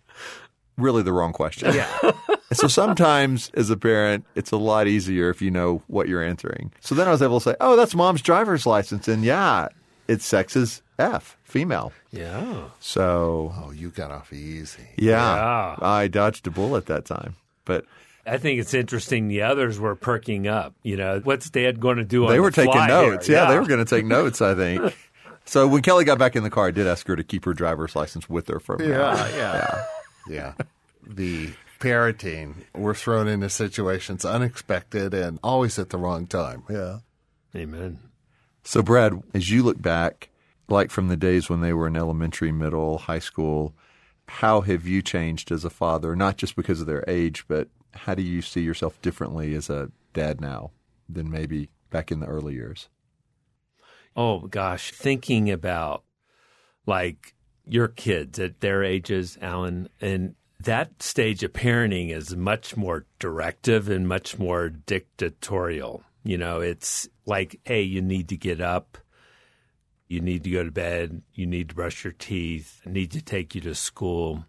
really 0.77 1.03
the 1.03 1.13
wrong 1.13 1.33
question. 1.33 1.75
yeah, 1.75 2.13
so 2.53 2.67
sometimes 2.69 3.51
as 3.55 3.71
a 3.71 3.77
parent, 3.77 4.25
it's 4.35 4.51
a 4.51 4.57
lot 4.57 4.87
easier 4.87 5.31
if 5.31 5.41
you 5.43 5.51
know 5.51 5.83
what 5.87 6.09
you're 6.09 6.23
answering. 6.25 6.73
So 6.81 6.95
then 6.95 7.09
I 7.09 7.11
was 7.11 7.23
able 7.23 7.41
to 7.41 7.51
say, 7.51 7.57
oh, 7.61 7.77
that's 7.77 7.95
mom's 7.95 8.23
driver's 8.23 8.67
license. 8.67 9.09
And 9.09 9.25
yeah, 9.25 9.69
its 10.09 10.25
sex 10.25 10.57
is 10.57 10.83
F, 10.99 11.37
female. 11.45 11.93
yeah. 12.11 12.65
So 12.81 13.53
Oh, 13.57 13.71
you 13.71 13.91
got 13.91 14.11
off 14.11 14.33
easy. 14.33 14.83
yeah, 14.97 15.77
Yeah. 15.81 15.87
I 15.87 16.09
dodged 16.09 16.47
a 16.47 16.51
bullet 16.51 16.87
that 16.87 17.05
time. 17.05 17.37
But 17.65 17.85
I 18.27 18.37
think 18.39 18.61
it's 18.61 18.75
interesting. 18.75 19.29
The 19.29 19.43
others 19.43 19.79
were 19.79 19.95
perking 19.95 20.47
up. 20.47 20.75
You 20.83 20.97
know, 20.97 21.21
what's 21.25 21.49
Dad 21.51 21.81
going 21.81 21.97
to 21.99 22.05
do? 22.05 22.25
on 22.25 22.31
they 22.31 22.37
the 22.37 22.43
were 22.43 22.51
taking 22.51 22.73
fly 22.73 22.87
here? 22.89 23.13
notes. 23.13 23.29
Yeah, 23.29 23.49
they 23.51 23.59
were 23.59 23.67
going 23.67 23.85
to 23.85 23.89
take 23.97 24.05
notes, 24.05 24.41
I 24.43 24.55
think. 24.55 24.95
So 25.47 25.67
when 25.67 25.83
Kelly 25.83 26.05
got 26.05 26.19
back 26.19 26.37
in 26.37 26.45
the 26.45 26.51
car, 26.51 26.69
I 26.69 26.71
did 26.71 26.87
ask 26.87 27.05
her 27.09 27.17
to 27.17 27.25
keep 27.25 27.45
her 27.45 27.55
driver's 27.55 27.97
license 27.97 28.29
with 28.29 28.47
her 28.49 28.61
from 28.61 28.87
now 28.87 29.07
on. 29.07 29.17
yeah. 29.31 29.37
Yeah. 29.55 29.85
The 31.07 31.53
parenting, 31.81 32.55
we're 32.75 32.95
thrown 32.95 33.27
into 33.27 33.49
situations 33.49 34.25
unexpected 34.25 35.15
and 35.15 35.39
always 35.43 35.79
at 35.79 35.91
the 35.91 35.99
wrong 35.99 36.27
time. 36.27 36.65
Yeah. 36.69 36.99
Amen. 37.57 37.99
So, 38.63 38.83
Brad, 38.83 39.23
as 39.35 39.51
you 39.51 39.63
look 39.63 39.81
back, 39.81 40.31
like 40.69 40.91
from 40.91 41.09
the 41.09 41.17
days 41.17 41.49
when 41.49 41.61
they 41.61 41.73
were 41.73 41.87
in 41.87 41.97
elementary, 41.97 42.53
middle, 42.53 42.99
high 42.99 43.19
school, 43.19 43.75
how 44.29 44.61
have 44.61 44.87
you 44.87 45.03
changed 45.03 45.51
as 45.51 45.65
a 45.65 45.71
father, 45.71 46.15
not 46.15 46.37
just 46.37 46.55
because 46.55 46.81
of 46.81 46.87
their 46.87 47.05
age, 47.09 47.45
but 47.49 47.69
how 47.93 48.15
do 48.15 48.23
you 48.23 48.43
see 48.43 48.61
yourself 48.61 49.01
differently 49.03 49.55
as 49.55 49.69
a 49.69 49.91
dad 50.13 50.41
now 50.41 50.71
than 51.09 51.31
maybe 51.31 51.71
back 51.91 52.13
in 52.13 52.21
the 52.21 52.27
early 52.27 52.55
years? 52.55 52.89
Oh 54.15 54.41
gosh, 54.41 54.93
thinking 54.93 55.51
about 55.51 56.05
like 56.87 57.35
your 57.67 57.89
kids 57.89 58.39
at 58.39 58.61
their 58.61 58.83
ages, 58.83 59.39
Alan, 59.41 59.89
and 60.01 60.35
that 60.61 61.03
stage 61.03 61.43
of 61.43 61.53
parenting 61.53 62.11
is 62.11 62.37
much 62.37 62.77
more 62.77 63.07
directive 63.19 63.89
and 63.89 64.07
much 64.07 64.39
more 64.39 64.69
dictatorial. 64.69 66.03
You 66.23 66.37
know, 66.37 66.61
it's 66.61 67.09
like, 67.25 67.61
hey, 67.65 67.83
you 67.83 68.03
need 68.03 68.29
to 68.29 68.37
get 68.37 68.61
up, 68.61 68.99
you 70.09 70.21
need 70.21 70.45
to 70.45 70.51
go 70.51 70.65
to 70.65 70.71
bed, 70.71 71.23
you 71.33 71.47
need 71.47 71.71
to 71.71 71.75
brush 71.75 72.05
your 72.05 72.13
teeth, 72.13 72.83
I 72.87 72.91
need 72.91 73.11
to 73.13 73.23
take 73.23 73.55
you 73.55 73.61
to 73.63 73.75
school. 73.75 74.45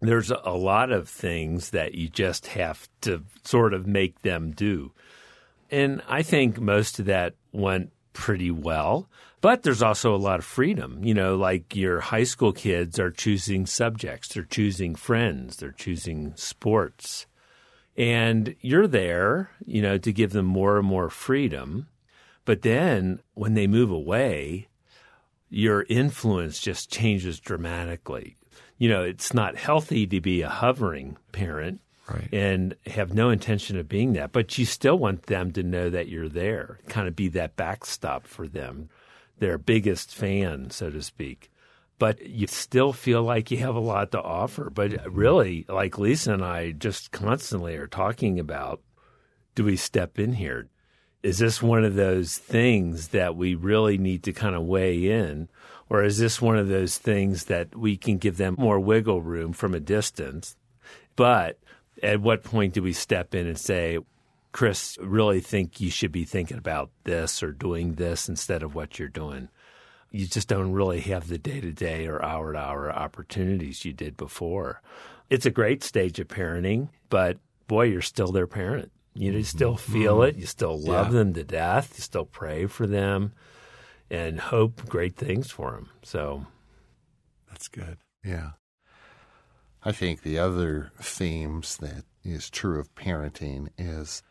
There's 0.00 0.30
a 0.30 0.50
lot 0.50 0.92
of 0.92 1.08
things 1.08 1.70
that 1.70 1.94
you 1.94 2.08
just 2.08 2.46
have 2.48 2.88
to 3.00 3.24
sort 3.42 3.74
of 3.74 3.86
make 3.86 4.22
them 4.22 4.52
do. 4.52 4.92
And 5.70 6.02
I 6.06 6.22
think 6.22 6.60
most 6.60 7.00
of 7.00 7.06
that 7.06 7.34
went 7.50 7.90
pretty 8.12 8.50
well. 8.50 9.08
But 9.46 9.62
there's 9.62 9.80
also 9.80 10.12
a 10.12 10.16
lot 10.18 10.40
of 10.40 10.44
freedom. 10.44 11.04
You 11.04 11.14
know, 11.14 11.36
like 11.36 11.76
your 11.76 12.00
high 12.00 12.24
school 12.24 12.52
kids 12.52 12.98
are 12.98 13.12
choosing 13.12 13.64
subjects, 13.64 14.34
they're 14.34 14.42
choosing 14.42 14.96
friends, 14.96 15.58
they're 15.58 15.70
choosing 15.70 16.32
sports. 16.34 17.26
And 17.96 18.56
you're 18.60 18.88
there, 18.88 19.52
you 19.64 19.82
know, 19.82 19.98
to 19.98 20.12
give 20.12 20.32
them 20.32 20.46
more 20.46 20.78
and 20.78 20.88
more 20.88 21.10
freedom. 21.10 21.86
But 22.44 22.62
then 22.62 23.20
when 23.34 23.54
they 23.54 23.68
move 23.68 23.92
away, 23.92 24.66
your 25.48 25.86
influence 25.88 26.58
just 26.58 26.90
changes 26.90 27.38
dramatically. 27.38 28.36
You 28.78 28.88
know, 28.88 29.04
it's 29.04 29.32
not 29.32 29.56
healthy 29.56 30.08
to 30.08 30.20
be 30.20 30.42
a 30.42 30.48
hovering 30.48 31.18
parent 31.30 31.80
Right. 32.08 32.28
and 32.32 32.74
have 32.86 33.14
no 33.14 33.30
intention 33.30 33.76
of 33.78 33.88
being 33.88 34.12
that, 34.14 34.32
but 34.32 34.58
you 34.58 34.64
still 34.64 34.98
want 34.98 35.26
them 35.26 35.52
to 35.52 35.62
know 35.62 35.90
that 35.90 36.08
you're 36.08 36.28
there, 36.28 36.78
kind 36.88 37.08
of 37.08 37.14
be 37.16 37.28
that 37.28 37.56
backstop 37.56 38.26
for 38.26 38.46
them, 38.46 38.90
their 39.38 39.58
biggest 39.58 40.14
fan, 40.14 40.70
so 40.70 40.90
to 40.90 41.02
speak. 41.02 41.50
But 41.98 42.26
you 42.26 42.46
still 42.46 42.92
feel 42.92 43.22
like 43.22 43.50
you 43.50 43.58
have 43.58 43.74
a 43.74 43.80
lot 43.80 44.12
to 44.12 44.20
offer. 44.20 44.68
But 44.70 45.10
really, 45.10 45.64
like 45.68 45.98
Lisa 45.98 46.34
and 46.34 46.44
I 46.44 46.72
just 46.72 47.10
constantly 47.10 47.76
are 47.76 47.86
talking 47.86 48.38
about 48.38 48.82
do 49.54 49.64
we 49.64 49.76
step 49.76 50.18
in 50.18 50.34
here? 50.34 50.68
Is 51.22 51.38
this 51.38 51.62
one 51.62 51.84
of 51.84 51.94
those 51.94 52.36
things 52.36 53.08
that 53.08 53.34
we 53.34 53.54
really 53.54 53.98
need 53.98 54.22
to 54.24 54.32
kind 54.32 54.54
of 54.54 54.62
weigh 54.62 55.10
in? 55.10 55.48
Or 55.88 56.04
is 56.04 56.18
this 56.18 56.42
one 56.42 56.58
of 56.58 56.68
those 56.68 56.98
things 56.98 57.44
that 57.44 57.74
we 57.74 57.96
can 57.96 58.18
give 58.18 58.36
them 58.36 58.56
more 58.58 58.78
wiggle 58.78 59.22
room 59.22 59.52
from 59.52 59.74
a 59.74 59.80
distance? 59.80 60.56
But 61.16 61.58
at 62.02 62.20
what 62.20 62.44
point 62.44 62.74
do 62.74 62.82
we 62.82 62.92
step 62.92 63.34
in 63.34 63.46
and 63.46 63.58
say, 63.58 63.98
Chris, 64.56 64.96
really 65.02 65.40
think 65.40 65.82
you 65.82 65.90
should 65.90 66.12
be 66.12 66.24
thinking 66.24 66.56
about 66.56 66.90
this 67.04 67.42
or 67.42 67.52
doing 67.52 67.92
this 67.96 68.26
instead 68.26 68.62
of 68.62 68.74
what 68.74 68.98
you're 68.98 69.06
doing? 69.06 69.50
You 70.10 70.26
just 70.26 70.48
don't 70.48 70.72
really 70.72 71.00
have 71.00 71.28
the 71.28 71.36
day 71.36 71.60
to 71.60 71.72
day 71.72 72.06
or 72.06 72.24
hour 72.24 72.54
to 72.54 72.58
hour 72.58 72.90
opportunities 72.90 73.84
you 73.84 73.92
did 73.92 74.16
before. 74.16 74.80
It's 75.28 75.44
a 75.44 75.50
great 75.50 75.82
stage 75.82 76.18
of 76.20 76.28
parenting, 76.28 76.88
but 77.10 77.36
boy, 77.66 77.82
you're 77.82 78.00
still 78.00 78.32
their 78.32 78.46
parent. 78.46 78.92
You 79.12 79.42
still 79.42 79.74
mm-hmm. 79.74 79.92
feel 79.92 80.22
it. 80.22 80.36
You 80.36 80.46
still 80.46 80.78
mm-hmm. 80.78 80.88
love 80.90 81.08
Yeah. 81.08 81.18
them 81.18 81.34
to 81.34 81.44
death. 81.44 81.92
You 81.98 82.00
still 82.00 82.24
pray 82.24 82.64
for 82.64 82.86
them 82.86 83.34
and 84.08 84.40
hope 84.40 84.88
great 84.88 85.16
things 85.16 85.50
for 85.50 85.72
them. 85.72 85.90
So, 86.02 86.46
That's 87.50 87.68
good. 87.68 87.98
Yeah. 88.24 88.52
I 89.82 89.92
think 89.92 90.22
the 90.22 90.38
other 90.38 90.92
themes 90.98 91.76
that 91.76 92.04
is 92.24 92.48
true 92.48 92.80
of 92.80 92.94
parenting 92.94 93.68
is 93.76 94.22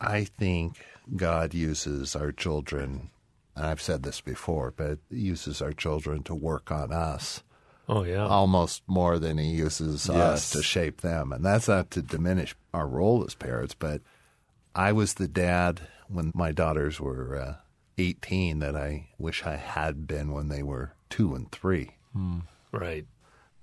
I 0.00 0.24
think 0.24 0.84
God 1.14 1.54
uses 1.54 2.16
our 2.16 2.32
children, 2.32 3.10
and 3.54 3.66
I've 3.66 3.80
said 3.80 4.02
this 4.02 4.20
before, 4.20 4.72
but 4.76 4.98
uses 5.10 5.62
our 5.62 5.72
children 5.72 6.22
to 6.24 6.34
work 6.34 6.70
on 6.70 6.92
us 6.92 7.42
oh, 7.88 8.04
yeah. 8.04 8.26
almost 8.26 8.82
more 8.86 9.18
than 9.18 9.38
he 9.38 9.48
uses 9.48 10.08
us 10.10 10.50
to 10.50 10.62
shape 10.62 11.00
them. 11.00 11.32
And 11.32 11.44
that's 11.44 11.68
not 11.68 11.90
to 11.92 12.02
diminish 12.02 12.54
our 12.74 12.86
role 12.86 13.24
as 13.24 13.34
parents, 13.34 13.74
but 13.74 14.02
I 14.74 14.92
was 14.92 15.14
the 15.14 15.28
dad 15.28 15.82
when 16.08 16.32
my 16.34 16.52
daughters 16.52 17.00
were 17.00 17.36
uh, 17.36 17.54
18 17.98 18.58
that 18.60 18.76
I 18.76 19.08
wish 19.18 19.44
I 19.44 19.56
had 19.56 20.06
been 20.06 20.32
when 20.32 20.48
they 20.48 20.62
were 20.62 20.92
two 21.08 21.34
and 21.34 21.50
three. 21.50 21.96
Right. 22.72 23.06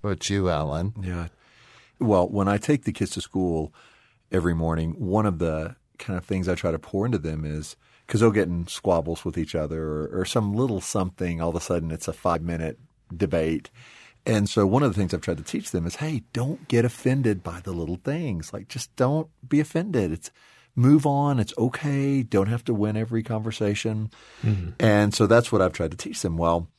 about 0.03 0.29
you, 0.29 0.49
Alan? 0.49 0.93
Yeah. 1.01 1.27
Well, 1.99 2.27
when 2.27 2.47
I 2.47 2.57
take 2.57 2.83
the 2.83 2.91
kids 2.91 3.11
to 3.11 3.21
school 3.21 3.73
every 4.31 4.53
morning, 4.53 4.91
one 4.97 5.25
of 5.25 5.39
the 5.39 5.75
kind 5.97 6.17
of 6.17 6.25
things 6.25 6.47
I 6.47 6.55
try 6.55 6.71
to 6.71 6.79
pour 6.79 7.05
into 7.05 7.17
them 7.17 7.45
is 7.45 7.75
because 8.05 8.21
they'll 8.21 8.31
get 8.31 8.47
in 8.47 8.67
squabbles 8.67 9.23
with 9.23 9.37
each 9.37 9.55
other 9.55 9.81
or, 9.81 10.21
or 10.21 10.25
some 10.25 10.53
little 10.53 10.81
something. 10.81 11.41
All 11.41 11.49
of 11.49 11.55
a 11.55 11.61
sudden, 11.61 11.91
it's 11.91 12.07
a 12.07 12.13
five 12.13 12.41
minute 12.41 12.79
debate. 13.15 13.69
And 14.25 14.49
so, 14.49 14.65
one 14.65 14.83
of 14.83 14.93
the 14.93 14.99
things 14.99 15.13
I've 15.13 15.21
tried 15.21 15.37
to 15.37 15.43
teach 15.43 15.71
them 15.71 15.85
is 15.85 15.97
hey, 15.97 16.23
don't 16.31 16.67
get 16.67 16.85
offended 16.85 17.43
by 17.43 17.59
the 17.61 17.73
little 17.73 17.97
things. 17.97 18.53
Like, 18.53 18.67
just 18.67 18.95
don't 18.95 19.27
be 19.47 19.59
offended. 19.59 20.11
It's 20.11 20.31
move 20.75 21.05
on. 21.05 21.39
It's 21.39 21.53
okay. 21.57 22.23
Don't 22.23 22.47
have 22.47 22.63
to 22.65 22.73
win 22.73 22.97
every 22.97 23.23
conversation. 23.23 24.11
Mm-hmm. 24.41 24.71
And 24.79 25.13
so, 25.13 25.27
that's 25.27 25.51
what 25.51 25.61
I've 25.61 25.73
tried 25.73 25.91
to 25.91 25.97
teach 25.97 26.21
them. 26.21 26.37
Well, 26.37 26.69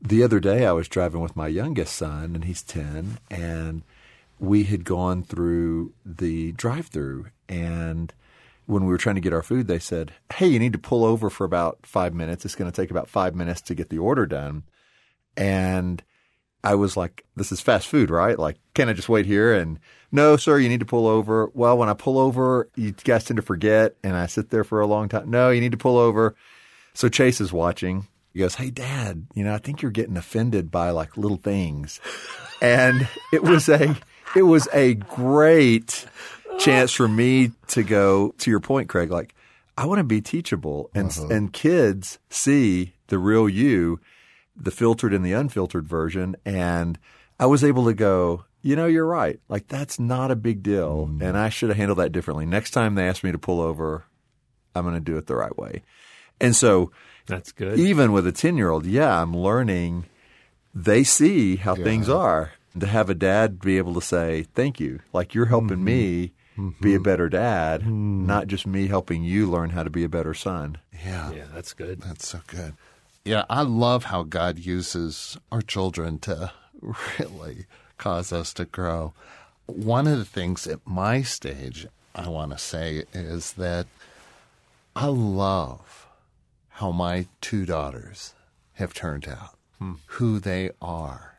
the 0.00 0.22
other 0.22 0.40
day 0.40 0.64
I 0.64 0.72
was 0.72 0.88
driving 0.88 1.20
with 1.20 1.36
my 1.36 1.48
youngest 1.48 1.94
son, 1.94 2.34
and 2.34 2.44
he's 2.44 2.62
10, 2.62 3.18
and 3.30 3.82
we 4.38 4.64
had 4.64 4.84
gone 4.84 5.22
through 5.22 5.92
the 6.06 6.52
drive 6.52 6.86
through. 6.86 7.26
And 7.48 8.12
when 8.68 8.84
we 8.84 8.92
were 8.92 8.98
trying 8.98 9.14
to 9.14 9.22
get 9.22 9.32
our 9.32 9.42
food, 9.42 9.66
they 9.66 9.78
said, 9.78 10.12
Hey, 10.34 10.46
you 10.46 10.58
need 10.58 10.74
to 10.74 10.78
pull 10.78 11.02
over 11.02 11.30
for 11.30 11.44
about 11.44 11.78
five 11.84 12.12
minutes. 12.12 12.44
It's 12.44 12.54
going 12.54 12.70
to 12.70 12.76
take 12.76 12.90
about 12.90 13.08
five 13.08 13.34
minutes 13.34 13.62
to 13.62 13.74
get 13.74 13.88
the 13.88 13.96
order 13.96 14.26
done. 14.26 14.62
And 15.38 16.02
I 16.62 16.74
was 16.74 16.94
like, 16.94 17.24
This 17.34 17.50
is 17.50 17.62
fast 17.62 17.88
food, 17.88 18.10
right? 18.10 18.38
Like, 18.38 18.58
can 18.74 18.90
I 18.90 18.92
just 18.92 19.08
wait 19.08 19.24
here? 19.24 19.54
And 19.54 19.78
no, 20.12 20.36
sir, 20.36 20.58
you 20.58 20.68
need 20.68 20.80
to 20.80 20.86
pull 20.86 21.06
over. 21.06 21.50
Well, 21.54 21.78
when 21.78 21.88
I 21.88 21.94
pull 21.94 22.18
over, 22.18 22.68
you 22.76 22.92
guys 22.92 23.24
tend 23.24 23.36
to 23.36 23.42
forget. 23.42 23.96
And 24.04 24.14
I 24.14 24.26
sit 24.26 24.50
there 24.50 24.64
for 24.64 24.80
a 24.80 24.86
long 24.86 25.08
time. 25.08 25.30
No, 25.30 25.48
you 25.48 25.62
need 25.62 25.72
to 25.72 25.78
pull 25.78 25.96
over. 25.96 26.36
So 26.92 27.08
Chase 27.08 27.40
is 27.40 27.52
watching. 27.52 28.06
He 28.34 28.40
goes, 28.40 28.56
Hey, 28.56 28.68
dad, 28.68 29.28
you 29.34 29.44
know, 29.44 29.54
I 29.54 29.58
think 29.58 29.80
you're 29.80 29.90
getting 29.90 30.18
offended 30.18 30.70
by 30.70 30.90
like 30.90 31.16
little 31.16 31.38
things. 31.38 32.00
and 32.60 33.08
it 33.32 33.42
was 33.42 33.70
a, 33.70 33.96
it 34.36 34.42
was 34.42 34.68
a 34.74 34.92
great 34.92 36.06
chance 36.58 36.92
for 36.92 37.08
me 37.08 37.52
to 37.68 37.82
go 37.82 38.34
to 38.38 38.50
your 38.50 38.60
point, 38.60 38.88
Craig. 38.88 39.10
Like, 39.10 39.34
I 39.76 39.86
want 39.86 39.98
to 39.98 40.04
be 40.04 40.20
teachable, 40.20 40.90
and 40.94 41.10
uh-huh. 41.10 41.28
and 41.28 41.52
kids 41.52 42.18
see 42.30 42.94
the 43.06 43.18
real 43.18 43.48
you, 43.48 44.00
the 44.56 44.70
filtered 44.70 45.14
and 45.14 45.24
the 45.24 45.32
unfiltered 45.32 45.86
version, 45.86 46.36
and 46.44 46.98
I 47.38 47.46
was 47.46 47.64
able 47.64 47.84
to 47.86 47.94
go. 47.94 48.44
You 48.60 48.74
know, 48.74 48.86
you're 48.86 49.06
right. 49.06 49.38
Like 49.48 49.68
that's 49.68 50.00
not 50.00 50.32
a 50.32 50.36
big 50.36 50.64
deal, 50.64 51.08
mm. 51.08 51.22
and 51.22 51.38
I 51.38 51.48
should 51.48 51.68
have 51.68 51.78
handled 51.78 52.00
that 52.00 52.10
differently. 52.10 52.44
Next 52.44 52.72
time 52.72 52.96
they 52.96 53.08
ask 53.08 53.22
me 53.22 53.30
to 53.30 53.38
pull 53.38 53.60
over, 53.60 54.04
I'm 54.74 54.82
going 54.82 54.96
to 54.96 55.00
do 55.00 55.16
it 55.16 55.26
the 55.26 55.36
right 55.36 55.56
way. 55.56 55.84
And 56.40 56.56
so 56.56 56.90
that's 57.26 57.52
good. 57.52 57.78
Even 57.78 58.12
with 58.12 58.26
a 58.26 58.32
10 58.32 58.56
year 58.56 58.70
old, 58.70 58.84
yeah, 58.84 59.22
I'm 59.22 59.36
learning. 59.36 60.06
They 60.74 61.04
see 61.04 61.56
how 61.56 61.76
yeah. 61.76 61.84
things 61.84 62.08
are. 62.08 62.52
To 62.78 62.86
have 62.86 63.10
a 63.10 63.14
dad 63.14 63.58
be 63.58 63.76
able 63.76 63.94
to 63.94 64.00
say, 64.00 64.44
thank 64.54 64.78
you, 64.78 65.00
like 65.12 65.34
you're 65.34 65.46
helping 65.46 65.78
mm-hmm. 65.78 65.84
me 65.84 66.32
mm-hmm. 66.58 66.82
be 66.82 66.94
a 66.94 67.00
better 67.00 67.28
dad, 67.28 67.82
mm. 67.82 68.26
not 68.26 68.48
just 68.48 68.66
me 68.66 68.88
helping 68.88 69.22
you 69.22 69.48
learn 69.48 69.70
how 69.70 69.82
to 69.82 69.90
be 69.90 70.04
a 70.04 70.08
better 70.08 70.34
son. 70.34 70.78
Yeah. 71.04 71.30
Yeah, 71.32 71.44
that's 71.54 71.72
good. 71.72 72.02
That's 72.02 72.26
so 72.26 72.40
good. 72.46 72.74
Yeah, 73.24 73.44
I 73.48 73.62
love 73.62 74.04
how 74.04 74.22
God 74.22 74.58
uses 74.58 75.36
our 75.52 75.62
children 75.62 76.18
to 76.20 76.52
really 77.18 77.66
cause 77.96 78.32
us 78.32 78.52
to 78.54 78.64
grow. 78.64 79.12
One 79.66 80.06
of 80.06 80.18
the 80.18 80.24
things 80.24 80.66
at 80.66 80.80
my 80.86 81.22
stage 81.22 81.86
I 82.14 82.28
want 82.28 82.52
to 82.52 82.58
say 82.58 83.04
is 83.12 83.52
that 83.54 83.86
I 84.96 85.06
love 85.06 86.06
how 86.70 86.90
my 86.90 87.26
two 87.40 87.66
daughters 87.66 88.34
have 88.74 88.94
turned 88.94 89.28
out, 89.28 89.56
hmm. 89.78 89.94
who 90.06 90.38
they 90.38 90.70
are. 90.80 91.38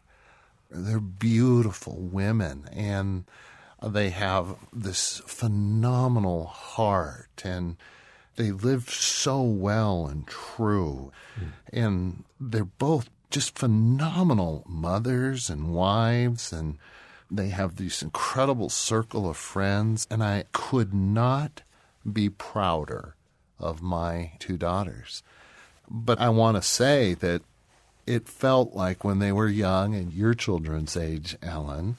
They're 0.70 1.00
beautiful 1.00 1.96
women 1.98 2.70
and 2.72 3.26
they 3.82 4.10
have 4.10 4.56
this 4.74 5.22
phenomenal 5.26 6.46
heart 6.46 7.42
and 7.44 7.78
they 8.36 8.52
live 8.52 8.90
so 8.90 9.42
well 9.42 10.08
and 10.08 10.28
true. 10.28 11.12
Mm. 11.40 11.48
And 11.72 12.24
they're 12.40 12.66
both 12.66 13.10
just 13.30 13.58
phenomenal 13.58 14.64
mothers 14.68 15.50
and 15.50 15.74
wives 15.74 16.52
and 16.52 16.78
they 17.32 17.50
have 17.50 17.76
this 17.76 18.02
incredible 18.02 18.70
circle 18.70 19.30
of 19.30 19.38
friends 19.38 20.08
and 20.10 20.24
I 20.24 20.46
could 20.52 20.94
not 20.94 21.62
be 22.12 22.30
prouder 22.30 23.16
of 23.60 23.82
my 23.82 24.32
two 24.40 24.58
daughters. 24.58 25.22
But 25.90 26.20
I 26.20 26.30
want 26.30 26.58
to 26.58 26.62
say 26.62 27.14
that 27.16 27.42
it 28.08 28.28
felt 28.28 28.74
like 28.74 29.04
when 29.04 29.20
they 29.20 29.32
were 29.32 29.48
young 29.48 29.94
and 29.94 30.12
your 30.12 30.34
children's 30.34 30.98
age, 30.98 31.38
Alan, 31.44 31.98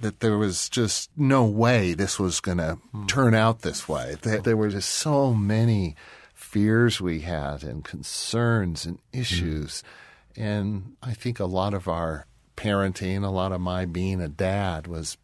that 0.00 0.20
there 0.20 0.38
was 0.38 0.68
just 0.68 1.10
no 1.16 1.44
way 1.44 1.94
this 1.94 2.18
was 2.18 2.40
going 2.40 2.58
to 2.58 2.78
turn 3.06 3.34
out 3.34 3.62
this 3.62 3.88
way. 3.88 4.16
That 4.22 4.44
there 4.44 4.56
were 4.56 4.68
just 4.68 4.90
so 4.90 5.34
many 5.34 5.96
fears 6.34 7.00
we 7.00 7.20
had 7.20 7.62
and 7.62 7.84
concerns 7.84 8.86
and 8.86 8.98
issues. 9.12 9.82
Mm. 10.36 10.42
And 10.42 10.96
I 11.02 11.12
think 11.14 11.40
a 11.40 11.46
lot 11.46 11.74
of 11.74 11.88
our 11.88 12.26
parenting, 12.56 13.24
a 13.24 13.28
lot 13.28 13.52
of 13.52 13.60
my 13.60 13.84
being 13.84 14.20
a 14.20 14.28
dad 14.28 14.86
was 14.86 15.16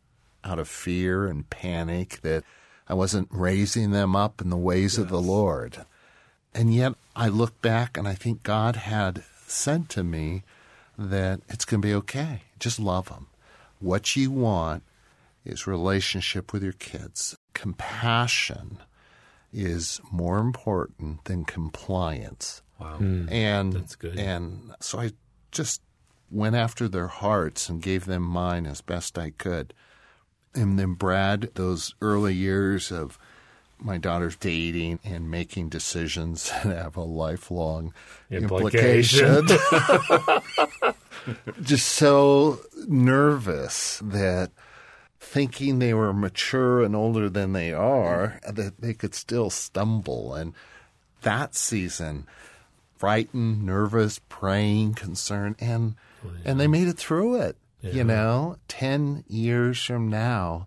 out 0.42 0.58
of 0.58 0.68
fear 0.68 1.26
and 1.26 1.48
panic 1.48 2.20
that 2.22 2.44
I 2.88 2.94
wasn't 2.94 3.28
raising 3.30 3.92
them 3.92 4.14
up 4.14 4.40
in 4.40 4.50
the 4.50 4.56
ways 4.56 4.94
yes. 4.94 4.98
of 4.98 5.08
the 5.08 5.22
Lord. 5.22 5.84
And 6.54 6.74
yet 6.74 6.94
I 7.16 7.28
look 7.28 7.60
back 7.62 7.96
and 7.96 8.06
I 8.06 8.14
think 8.14 8.42
God 8.42 8.76
had 8.76 9.24
said 9.46 9.88
to 9.90 10.04
me 10.04 10.42
that 10.98 11.40
it's 11.48 11.64
going 11.64 11.80
to 11.80 11.88
be 11.88 11.94
okay. 11.94 12.42
Just 12.58 12.78
love 12.78 13.08
them 13.08 13.28
what 13.80 14.16
you 14.16 14.30
want 14.30 14.82
is 15.44 15.66
relationship 15.66 16.52
with 16.52 16.62
your 16.62 16.72
kids. 16.72 17.37
Compassion 17.52 18.78
is 19.52 20.00
more 20.10 20.38
important 20.38 21.24
than 21.24 21.44
compliance. 21.44 22.62
Wow. 22.80 22.98
Mm, 22.98 23.30
and 23.30 23.72
that's 23.72 23.94
good. 23.94 24.18
And 24.18 24.74
so 24.80 25.00
I 25.00 25.12
just 25.52 25.80
went 26.30 26.56
after 26.56 26.88
their 26.88 27.06
hearts 27.06 27.68
and 27.68 27.80
gave 27.80 28.06
them 28.06 28.22
mine 28.22 28.66
as 28.66 28.80
best 28.80 29.18
I 29.18 29.30
could. 29.30 29.72
And 30.54 30.78
then 30.78 30.94
Brad, 30.94 31.50
those 31.54 31.94
early 32.00 32.34
years 32.34 32.90
of 32.90 33.18
my 33.78 33.98
daughter's 33.98 34.37
dating 34.37 35.00
and 35.04 35.30
making 35.30 35.68
decisions 35.68 36.50
that 36.64 36.76
have 36.76 36.96
a 36.96 37.02
lifelong 37.02 37.92
implication. 38.30 39.48
implication. 39.48 40.94
just 41.62 41.88
so 41.88 42.60
nervous 42.87 44.00
that 44.04 44.50
thinking 45.20 45.78
they 45.78 45.94
were 45.94 46.12
mature 46.12 46.82
and 46.82 46.94
older 46.94 47.28
than 47.28 47.52
they 47.52 47.72
are, 47.72 48.38
that 48.48 48.80
they 48.80 48.94
could 48.94 49.14
still 49.14 49.50
stumble. 49.50 50.34
And 50.34 50.54
that 51.22 51.54
season, 51.54 52.26
frightened, 52.96 53.64
nervous, 53.64 54.20
praying, 54.28 54.94
concerned, 54.94 55.56
and 55.58 55.94
oh, 56.24 56.30
yeah. 56.32 56.50
and 56.50 56.60
they 56.60 56.66
made 56.66 56.88
it 56.88 56.98
through 56.98 57.37
it. 57.37 57.56
Yeah. 57.80 57.92
You 57.92 58.04
know, 58.04 58.56
ten 58.68 59.24
years 59.28 59.82
from 59.82 60.08
now, 60.08 60.66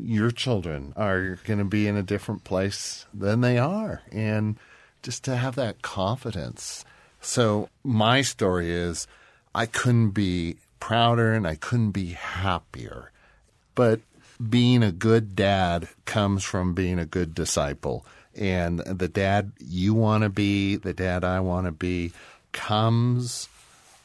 your 0.00 0.30
children 0.30 0.92
are 0.96 1.38
going 1.44 1.58
to 1.58 1.64
be 1.64 1.86
in 1.86 1.96
a 1.96 2.02
different 2.02 2.44
place 2.44 3.06
than 3.14 3.40
they 3.40 3.58
are, 3.58 4.02
and 4.12 4.56
just 5.02 5.24
to 5.24 5.36
have 5.36 5.54
that 5.56 5.82
confidence. 5.82 6.84
So 7.20 7.68
my 7.82 8.22
story 8.22 8.70
is 8.70 9.06
I 9.54 9.66
couldn't 9.66 10.10
be 10.10 10.56
prouder 10.80 11.32
and 11.32 11.46
I 11.46 11.54
couldn't 11.54 11.92
be 11.92 12.12
happier. 12.12 13.10
But 13.74 14.00
being 14.48 14.82
a 14.82 14.92
good 14.92 15.34
dad 15.34 15.88
comes 16.04 16.44
from 16.44 16.74
being 16.74 16.98
a 16.98 17.06
good 17.06 17.34
disciple. 17.34 18.04
And 18.34 18.80
the 18.80 19.08
dad 19.08 19.52
you 19.58 19.94
want 19.94 20.24
to 20.24 20.28
be, 20.28 20.76
the 20.76 20.92
dad 20.92 21.24
I 21.24 21.40
want 21.40 21.66
to 21.66 21.72
be, 21.72 22.12
comes 22.52 23.48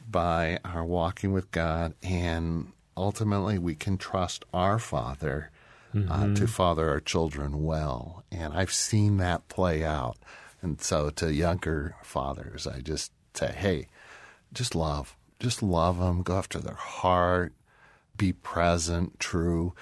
by 0.09 0.59
our 0.63 0.85
walking 0.85 1.33
with 1.33 1.51
God. 1.51 1.93
And 2.01 2.71
ultimately, 2.95 3.57
we 3.57 3.75
can 3.75 3.97
trust 3.97 4.45
our 4.53 4.79
Father 4.79 5.51
mm-hmm. 5.93 6.11
uh, 6.11 6.35
to 6.35 6.47
father 6.47 6.89
our 6.89 6.99
children 6.99 7.63
well. 7.63 8.23
And 8.31 8.53
I've 8.53 8.73
seen 8.73 9.17
that 9.17 9.47
play 9.47 9.83
out. 9.83 10.17
And 10.61 10.81
so 10.81 11.09
to 11.11 11.33
younger 11.33 11.95
fathers, 12.03 12.67
I 12.67 12.81
just 12.81 13.11
say, 13.33 13.51
hey, 13.51 13.87
just 14.53 14.75
love 14.75 15.15
just 15.41 15.63
love 15.63 15.97
them, 15.97 16.21
go 16.21 16.37
after 16.37 16.59
their 16.59 16.75
heart, 16.75 17.53
be 18.15 18.31
present, 18.31 19.19
true. 19.19 19.73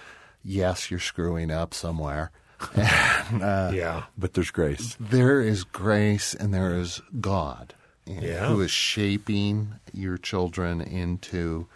Yes, 0.44 0.90
you're 0.90 1.00
screwing 1.00 1.52
up 1.52 1.74
somewhere. 1.74 2.32
and, 2.76 3.44
uh, 3.44 3.72
yeah. 3.74 4.06
But 4.18 4.34
there's 4.34 4.52
grace. 4.52 4.96
There 5.00 5.42
is 5.42 5.64
grace 5.64 6.34
and 6.34 6.54
there 6.54 6.80
is 6.80 7.02
God 7.20 7.74
yeah. 8.06 8.48
who 8.48 8.62
is 8.62 8.72
shaping 8.72 9.76
your 9.94 10.18
children 10.18 10.82
into 10.82 11.68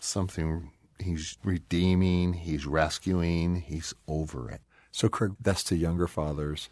something 0.00 0.70
he's 0.98 1.38
redeeming, 1.44 2.32
he's 2.34 2.66
rescuing, 2.66 3.56
he's 3.56 3.94
over 4.06 4.50
it. 4.50 4.60
So, 4.92 5.08
Craig, 5.08 5.32
that's 5.40 5.62
to 5.64 5.76
younger 5.76 6.06
fathers. 6.06 6.68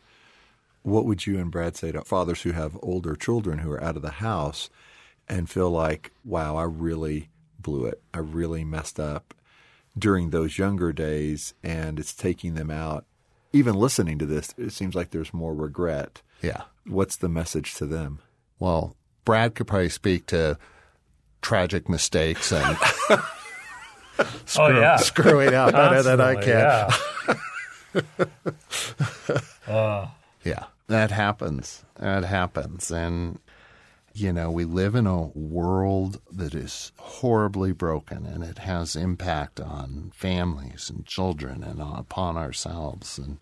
What 0.83 1.05
would 1.05 1.27
you 1.27 1.39
and 1.39 1.51
Brad 1.51 1.77
say 1.77 1.93
to 1.93 2.03
fathers 2.03 2.43
who 2.43 2.53
have 2.53 2.79
older 2.83 3.17
children 3.17 3.59
who 3.59 3.71
are 3.73 3.83
out 3.83 3.97
of 3.97 4.03
the 4.03 4.11
house 4.11 4.71
and 5.29 5.51
feel 5.51 5.71
like, 5.71 6.13
wow, 6.25 6.57
I 6.57 6.65
really 6.65 7.29
blew 7.59 7.87
it. 7.87 8.01
I 8.15 8.19
really 8.19 8.65
messed 8.65 9.01
up 9.01 9.35
during 9.99 10.31
those 10.31 10.59
younger 10.59 10.93
days, 10.93 11.55
and 11.63 11.99
it's 11.99 12.15
taking 12.15 12.55
them 12.55 12.71
out. 12.71 13.05
Even 13.53 13.75
listening 13.75 14.19
to 14.19 14.27
this, 14.27 14.55
it 14.59 14.71
seems 14.71 14.95
like 14.95 15.11
there's 15.11 15.33
more 15.33 15.55
regret. 15.55 16.23
Yeah. 16.43 16.63
What's 16.87 17.17
the 17.17 17.29
message 17.29 17.75
to 17.77 17.87
them? 17.87 18.21
Well, 18.59 18.95
Brad 19.25 19.55
could 19.55 19.67
probably 19.67 19.89
speak 19.89 20.27
to 20.27 20.59
tragic 21.43 21.89
mistakes 21.89 22.53
and 22.53 22.77
screw, 24.47 24.65
Oh, 24.65 24.81
yeah. 24.81 24.97
screwing 24.97 25.55
out 25.55 25.73
better 25.73 26.03
than 26.03 26.21
I 26.21 26.35
can. 26.35 26.49
Yeah. 26.49 28.05
Uh. 29.67 30.07
Yeah, 30.45 30.65
that 30.87 31.11
happens. 31.11 31.85
That 31.99 32.25
happens. 32.25 32.91
And, 32.93 33.41
you 34.15 34.33
know, 34.33 34.51
we 34.51 34.65
live 34.65 34.95
in 34.95 35.07
a 35.09 35.25
world 35.27 36.21
that 36.31 36.55
is 36.55 36.93
horribly 36.99 37.73
broken 37.73 38.27
and 38.27 38.45
it 38.45 38.59
has 38.59 38.95
impact 38.95 39.59
on 39.61 40.13
families 40.15 40.89
and 40.89 41.05
children 41.05 41.65
and 41.65 41.81
upon 41.81 42.37
ourselves. 42.37 43.19
And 43.19 43.39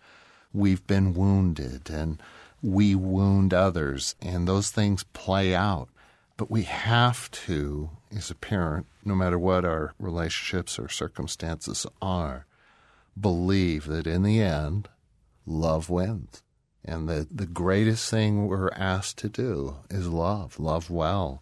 we've 0.51 0.85
been 0.87 1.13
wounded 1.13 1.91
and 1.91 2.19
we 2.63 2.95
wound 2.95 3.53
others, 3.53 4.15
and 4.19 4.47
those 4.47 4.71
things 4.71 5.03
play 5.13 5.53
out. 5.53 5.87
But 6.37 6.49
we 6.49 6.63
have 6.63 7.29
to, 7.31 7.91
as 8.15 8.31
apparent, 8.31 8.85
no 9.03 9.15
matter 9.15 9.37
what 9.37 9.65
our 9.65 9.93
relationships 9.99 10.79
or 10.79 10.87
circumstances 10.89 11.85
are, 12.01 12.45
believe 13.19 13.85
that 13.85 14.07
in 14.07 14.23
the 14.23 14.41
end, 14.41 14.89
love 15.45 15.89
wins. 15.89 16.41
And 16.83 17.09
that 17.09 17.35
the 17.35 17.47
greatest 17.47 18.09
thing 18.11 18.47
we're 18.47 18.69
asked 18.69 19.17
to 19.19 19.29
do 19.29 19.77
is 19.89 20.07
love, 20.07 20.59
love 20.59 20.89
well. 20.89 21.41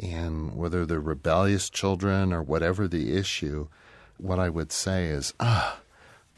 And 0.00 0.54
whether 0.56 0.86
they're 0.86 1.00
rebellious 1.00 1.68
children 1.68 2.32
or 2.32 2.42
whatever 2.42 2.86
the 2.86 3.16
issue, 3.16 3.68
what 4.18 4.38
I 4.38 4.48
would 4.48 4.70
say 4.70 5.06
is, 5.06 5.34
ah, 5.40 5.80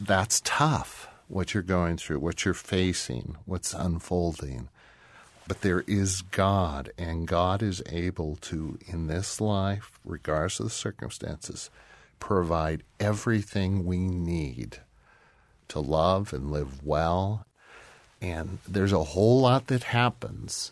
that's 0.00 0.40
tough, 0.42 1.08
what 1.28 1.52
you're 1.52 1.62
going 1.62 1.98
through, 1.98 2.20
what 2.20 2.44
you're 2.46 2.54
facing, 2.54 3.36
what's 3.44 3.74
unfolding. 3.74 4.70
But 5.50 5.62
there 5.62 5.80
is 5.88 6.22
God, 6.22 6.92
and 6.96 7.26
God 7.26 7.60
is 7.60 7.82
able 7.90 8.36
to, 8.42 8.78
in 8.86 9.08
this 9.08 9.40
life, 9.40 9.98
regardless 10.04 10.60
of 10.60 10.66
the 10.66 10.70
circumstances, 10.70 11.70
provide 12.20 12.84
everything 13.00 13.84
we 13.84 13.98
need 13.98 14.78
to 15.66 15.80
love 15.80 16.32
and 16.32 16.52
live 16.52 16.84
well. 16.86 17.46
And 18.22 18.58
there's 18.68 18.92
a 18.92 19.02
whole 19.02 19.40
lot 19.40 19.66
that 19.66 19.82
happens. 19.82 20.70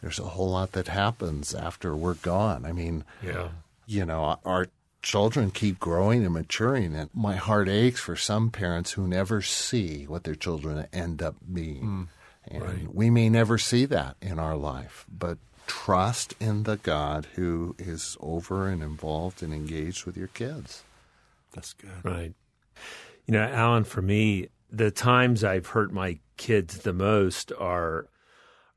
There's 0.00 0.20
a 0.20 0.24
whole 0.24 0.50
lot 0.52 0.70
that 0.70 0.86
happens 0.86 1.52
after 1.52 1.96
we're 1.96 2.14
gone. 2.14 2.64
I 2.64 2.70
mean, 2.70 3.02
Yeah. 3.20 3.48
you 3.86 4.06
know, 4.06 4.38
our 4.44 4.68
children 5.02 5.50
keep 5.50 5.80
growing 5.80 6.24
and 6.24 6.34
maturing, 6.34 6.94
and 6.94 7.10
my 7.12 7.34
heart 7.34 7.68
aches 7.68 7.98
for 7.98 8.14
some 8.14 8.50
parents 8.50 8.92
who 8.92 9.08
never 9.08 9.42
see 9.42 10.04
what 10.06 10.22
their 10.22 10.36
children 10.36 10.86
end 10.92 11.20
up 11.22 11.34
being. 11.52 11.82
Hmm. 11.82 12.02
And 12.50 12.88
we 12.88 13.10
may 13.10 13.28
never 13.28 13.58
see 13.58 13.84
that 13.86 14.16
in 14.20 14.38
our 14.38 14.56
life, 14.56 15.06
but 15.08 15.38
trust 15.66 16.34
in 16.40 16.64
the 16.64 16.78
God 16.78 17.28
who 17.34 17.76
is 17.78 18.16
over 18.20 18.68
and 18.68 18.82
involved 18.82 19.42
and 19.42 19.54
engaged 19.54 20.04
with 20.04 20.16
your 20.16 20.28
kids. 20.28 20.82
That's 21.52 21.72
good. 21.74 22.04
Right. 22.04 22.34
You 23.26 23.32
know, 23.32 23.42
Alan, 23.42 23.84
for 23.84 24.02
me, 24.02 24.48
the 24.70 24.90
times 24.90 25.44
I've 25.44 25.68
hurt 25.68 25.92
my 25.92 26.18
kids 26.36 26.78
the 26.78 26.92
most 26.92 27.52
are 27.58 28.08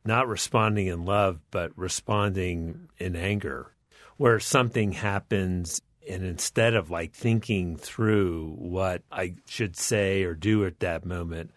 not 0.05 0.27
responding 0.27 0.87
in 0.87 1.05
love, 1.05 1.39
but 1.49 1.71
responding 1.75 2.89
in 2.99 3.15
anger, 3.15 3.71
where 4.17 4.39
something 4.39 4.91
happens. 4.91 5.81
And 6.07 6.23
instead 6.23 6.75
of 6.75 6.91
like 6.91 7.13
thinking 7.13 7.77
through 7.77 8.55
what 8.59 9.01
I 9.11 9.35
should 9.47 9.77
say 9.77 10.23
or 10.23 10.35
do 10.35 10.65
at 10.65 10.81
that 10.81 11.05
moment, 11.05 11.51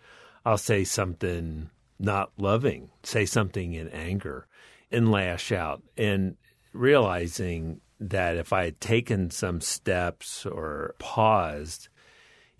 I'll 0.44 0.56
say 0.56 0.84
something 0.84 1.70
not 1.98 2.32
loving, 2.36 2.90
say 3.02 3.26
something 3.26 3.72
in 3.72 3.88
anger 3.88 4.46
and 4.90 5.10
lash 5.10 5.52
out. 5.52 5.82
And 5.96 6.36
realizing 6.72 7.80
that 7.98 8.36
if 8.36 8.52
I 8.52 8.66
had 8.66 8.80
taken 8.80 9.30
some 9.30 9.60
steps 9.60 10.44
or 10.44 10.94
paused, 10.98 11.88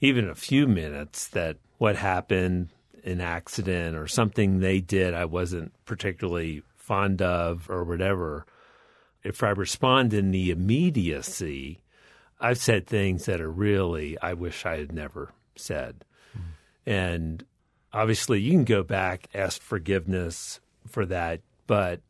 even 0.01 0.29
a 0.29 0.35
few 0.35 0.66
minutes, 0.66 1.29
that 1.29 1.57
what 1.79 1.96
happened, 1.96 2.70
an 3.05 3.20
accident 3.20 3.96
or 3.96 4.09
something 4.09 4.59
they 4.59 4.81
did 4.81 5.14
I 5.14 5.27
wasn't 5.27 5.72
particularly 5.85 6.62
fond 6.75 7.22
of 7.22 7.70
or 7.70 7.85
whatever, 7.85 8.46
if 9.22 9.42
I 9.42 9.51
respond 9.51 10.14
in 10.14 10.31
the 10.31 10.51
immediacy, 10.51 11.81
I've 12.40 12.59
said 12.59 12.87
things 12.87 13.27
that 13.27 13.40
are 13.40 13.51
really, 13.51 14.16
I 14.20 14.35
wish 14.35 14.64
I 14.64 14.79
had 14.79 14.92
never 14.92 15.33
said. 15.57 16.05
Hmm. 16.33 16.90
And 16.90 17.44
obviously, 17.97 18.41
you 18.41 18.53
can 18.53 18.65
go 18.65 18.83
back, 18.83 19.29
ask 19.35 19.61
forgiveness 19.61 20.61
for 20.87 21.07
that, 21.07 21.41
but 21.67 22.01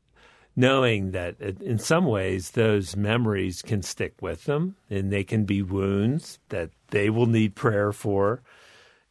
knowing 0.56 1.12
that 1.12 1.36
uh, 1.40 1.52
in 1.60 1.78
some 1.78 2.06
ways 2.06 2.52
those 2.52 2.96
memories 2.96 3.62
can 3.62 3.82
stick 3.82 4.14
with 4.20 4.44
them 4.44 4.74
and 4.90 5.12
they 5.12 5.22
can 5.22 5.44
be 5.44 5.62
wounds 5.62 6.38
that 6.48 6.70
they 6.88 7.10
will 7.10 7.26
need 7.26 7.54
prayer 7.54 7.92
for. 7.92 8.42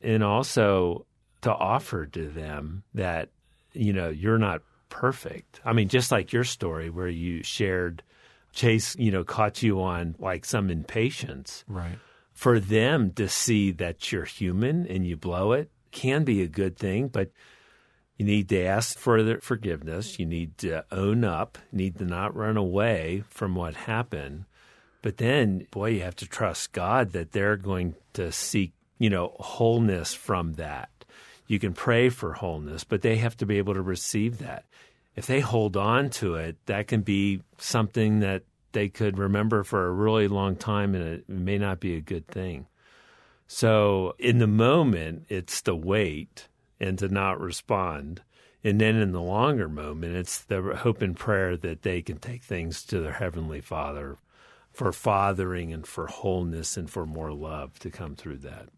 And 0.02 0.24
also 0.24 1.06
to 1.42 1.54
offer 1.54 2.06
to 2.08 2.28
them 2.28 2.84
that, 2.94 3.30
you 3.74 3.94
know, 3.94 4.10
you're 4.10 4.38
not 4.38 4.62
perfect. 4.90 5.62
I 5.64 5.74
mean, 5.74 5.88
just 5.88 6.12
like 6.12 6.34
your 6.34 6.44
story 6.44 6.90
where 6.90 7.08
you 7.08 7.44
shared 7.44 8.04
Chase, 8.52 8.96
you 8.98 9.12
know, 9.12 9.24
caught 9.24 9.62
you 9.62 9.82
on 9.82 10.16
like 10.18 10.46
some 10.46 10.70
impatience. 10.70 11.64
Right. 11.68 12.00
For 12.34 12.60
them 12.60 13.12
to 13.14 13.30
see 13.30 13.72
that 13.72 14.12
you're 14.12 14.26
human 14.26 14.88
and 14.88 15.06
you 15.06 15.16
blow 15.16 15.54
it 15.54 15.70
can 15.95 16.25
be 16.25 16.43
a 16.43 16.47
good 16.47 16.77
thing, 16.77 17.08
but 17.08 17.31
you 18.17 18.25
need 18.25 18.49
to 18.49 18.62
ask 18.63 18.99
for 18.99 19.39
forgiveness. 19.39 20.19
You 20.19 20.25
need 20.25 20.58
to 20.60 20.86
own 20.91 21.23
up. 21.23 21.58
Need 21.71 21.97
to 21.97 22.05
not 22.05 22.36
run 22.36 22.58
away 22.58 23.23
from 23.29 23.55
what 23.55 23.75
happened. 23.75 24.45
But 25.01 25.17
then, 25.17 25.67
boy, 25.71 25.91
you 25.91 26.01
have 26.01 26.15
to 26.17 26.27
trust 26.27 26.73
God 26.73 27.12
that 27.12 27.31
they're 27.31 27.58
going 27.58 27.95
to 28.13 28.31
seek, 28.31 28.73
you 28.99 29.10
know, 29.10 29.36
wholeness 29.39 30.13
from 30.13 30.53
that. 30.53 30.89
You 31.47 31.60
can 31.60 31.73
pray 31.73 32.10
for 32.10 32.34
wholeness, 32.34 32.84
but 32.84 33.01
they 33.01 33.17
have 33.17 33.38
to 33.38 33.45
be 33.45 33.58
able 33.58 33.75
to 33.75 33.81
receive 33.81 34.39
that. 34.39 34.65
If 35.15 35.27
they 35.27 35.39
hold 35.39 35.77
on 35.77 36.10
to 36.12 36.36
it, 36.36 36.58
that 36.65 36.88
can 36.88 37.01
be 37.01 37.41
something 37.58 38.19
that 38.19 38.43
they 38.71 38.89
could 38.89 39.17
remember 39.17 39.63
for 39.63 39.86
a 39.86 39.91
really 39.91 40.27
long 40.27 40.55
time, 40.55 40.95
and 40.95 41.03
it 41.03 41.29
may 41.29 41.58
not 41.58 41.79
be 41.79 41.95
a 41.95 42.01
good 42.01 42.27
thing. 42.27 42.67
So, 43.47 44.15
in 44.17 44.39
the 44.39 44.47
moment, 44.47 45.25
it's 45.29 45.62
the 45.62 45.75
wait 45.75 46.47
and 46.79 46.97
to 46.99 47.08
not 47.08 47.39
respond. 47.39 48.21
And 48.63 48.81
then 48.81 48.95
in 48.95 49.12
the 49.12 49.21
longer 49.21 49.69
moment, 49.69 50.15
it's 50.15 50.43
the 50.43 50.62
hope 50.77 51.01
and 51.01 51.15
prayer 51.15 51.55
that 51.58 51.84
they 51.84 52.01
can 52.01 52.17
take 52.17 52.43
things 52.43 52.84
to 52.86 52.99
their 52.99 53.13
Heavenly 53.13 53.62
Father 53.62 54.17
for 54.73 54.91
fathering 54.91 55.71
and 55.71 55.86
for 55.86 56.08
wholeness 56.08 56.75
and 56.75 56.89
for 56.89 57.05
more 57.05 57.31
love 57.31 57.79
to 57.79 57.89
come 57.89 58.15
through 58.15 58.39
that. 58.39 58.69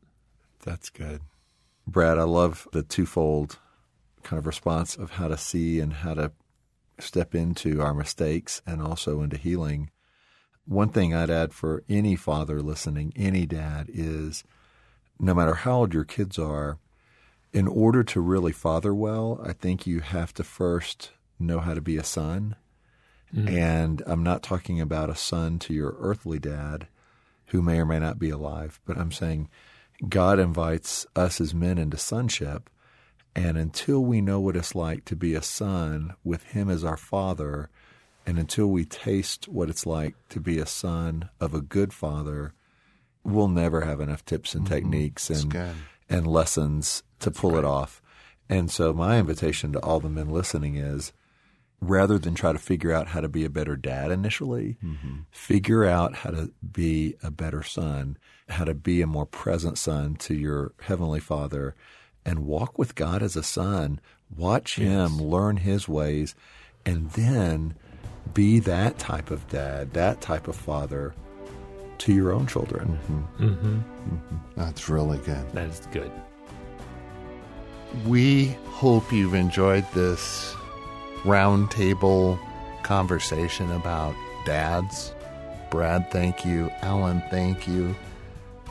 That's 0.64 0.90
good. 0.90 1.22
Brad, 1.88 2.20
I 2.20 2.24
love 2.24 2.68
the 2.74 2.84
twofold 2.84 3.60
kind 4.24 4.38
of 4.38 4.46
response 4.46 4.98
of 4.98 5.12
how 5.12 5.30
to 5.30 5.38
see 5.38 5.80
and 5.80 5.94
how 5.94 6.14
to 6.14 6.34
step 7.00 7.34
into 7.34 7.82
our 7.82 7.94
mistakes 7.94 8.62
and 8.68 8.82
also 8.82 9.22
into 9.22 9.38
healing. 9.38 9.90
One 10.66 10.90
thing 10.90 11.16
I'd 11.16 11.30
add 11.30 11.54
for 11.54 11.84
any 11.88 12.18
father 12.18 12.62
listening, 12.62 13.14
any 13.16 13.46
dad, 13.46 13.90
is 13.90 14.44
no 15.20 15.34
matter 15.34 15.54
how 15.54 15.80
old 15.80 15.94
your 15.94 16.04
kids 16.04 16.38
are, 16.38 16.78
in 17.54 17.68
order 17.68 18.04
to 18.04 18.22
really 18.22 18.52
father 18.52 18.94
well, 18.94 19.42
I 19.44 19.54
think 19.54 19.88
you 19.88 20.02
have 20.02 20.34
to 20.36 20.44
first 20.44 21.12
know 21.40 21.60
how 21.60 21.74
to 21.74 21.82
be 21.82 21.98
a 21.98 22.04
son. 22.04 22.56
Mm. 23.34 23.52
And 23.52 24.04
I'm 24.06 24.24
not 24.24 24.44
talking 24.44 24.80
about 24.80 25.10
a 25.10 25.16
son 25.16 25.60
to 25.60 25.74
your 25.74 25.96
earthly 26.00 26.40
dad 26.40 26.88
who 27.48 27.62
may 27.62 27.80
or 27.80 27.86
may 27.86 28.00
not 28.00 28.20
be 28.20 28.30
alive, 28.30 28.80
but 28.86 28.98
I'm 28.98 29.12
saying 29.12 29.50
God 30.08 30.40
invites 30.40 31.06
us 31.16 31.42
as 31.42 31.54
men 31.54 31.78
into 31.78 31.98
sonship. 31.98 32.70
And 33.36 33.58
until 33.58 34.04
we 34.04 34.20
know 34.22 34.40
what 34.40 34.56
it's 34.56 34.76
like 34.76 35.06
to 35.06 35.16
be 35.16 35.36
a 35.36 35.42
son 35.42 36.16
with 36.24 36.44
Him 36.44 36.70
as 36.70 36.84
our 36.84 36.98
father, 36.98 37.70
and 38.26 38.40
until 38.40 38.68
we 38.68 38.84
taste 38.84 39.48
what 39.48 39.70
it's 39.70 39.86
like 39.86 40.16
to 40.30 40.40
be 40.40 40.58
a 40.60 40.66
son 40.66 41.30
of 41.40 41.54
a 41.54 41.62
good 41.62 41.94
father, 41.94 42.54
we'll 43.28 43.50
never 43.50 43.82
have 43.82 44.00
enough 44.00 44.24
tips 44.26 44.56
and 44.56 44.66
techniques 44.66 45.30
and 45.30 45.52
and 46.10 46.26
lessons 46.26 47.04
to 47.20 47.30
pull 47.30 47.58
it 47.58 47.66
off. 47.66 48.02
And 48.50 48.72
so 48.72 48.94
my 48.94 49.20
invitation 49.20 49.74
to 49.74 49.80
all 49.80 50.00
the 50.00 50.10
men 50.10 50.30
listening 50.30 50.78
is 50.78 51.12
rather 51.82 52.18
than 52.18 52.34
try 52.34 52.54
to 52.54 52.58
figure 52.58 52.94
out 52.94 53.08
how 53.10 53.20
to 53.20 53.28
be 53.28 53.44
a 53.46 53.50
better 53.50 53.76
dad 53.76 54.10
initially, 54.10 54.78
figure 55.30 55.84
out 55.86 56.16
how 56.16 56.32
to 56.32 56.52
be 56.72 57.16
a 57.22 57.30
better 57.30 57.62
son, 57.62 58.18
how 58.50 58.64
to 58.64 58.74
be 58.74 59.02
a 59.02 59.08
more 59.08 59.26
present 59.26 59.78
son 59.78 60.16
to 60.16 60.34
your 60.34 60.72
heavenly 60.82 61.20
father 61.20 61.76
and 62.26 62.40
walk 62.46 62.78
with 62.80 62.96
God 62.96 63.22
as 63.22 63.36
a 63.36 63.44
son. 63.44 64.00
Watch 64.36 64.76
him, 64.78 65.18
learn 65.22 65.58
his 65.58 65.88
ways, 65.88 66.34
and 66.86 67.12
then 67.12 67.76
be 68.34 68.60
that 68.60 68.98
type 68.98 69.32
of 69.32 69.48
dad, 69.50 69.94
that 69.94 70.20
type 70.22 70.48
of 70.48 70.56
father 70.56 71.14
to 72.00 72.14
your 72.14 72.32
own 72.32 72.48
children. 72.48 73.00
Mm-hmm. 73.40 73.80
That's 74.56 74.90
really 74.90 75.18
good. 75.20 75.52
That 75.54 75.70
is 75.70 75.88
good. 75.92 76.12
We 78.06 78.58
hope 78.68 79.12
you've 79.12 79.34
enjoyed 79.34 79.86
this 79.94 80.54
roundtable 81.24 82.40
conversation 82.84 83.72
about 83.72 84.16
dads. 84.46 85.14
Brad, 85.70 86.12
thank 86.12 86.46
you. 86.46 86.70
Alan, 86.82 87.22
thank 87.30 87.68
you. 87.68 87.96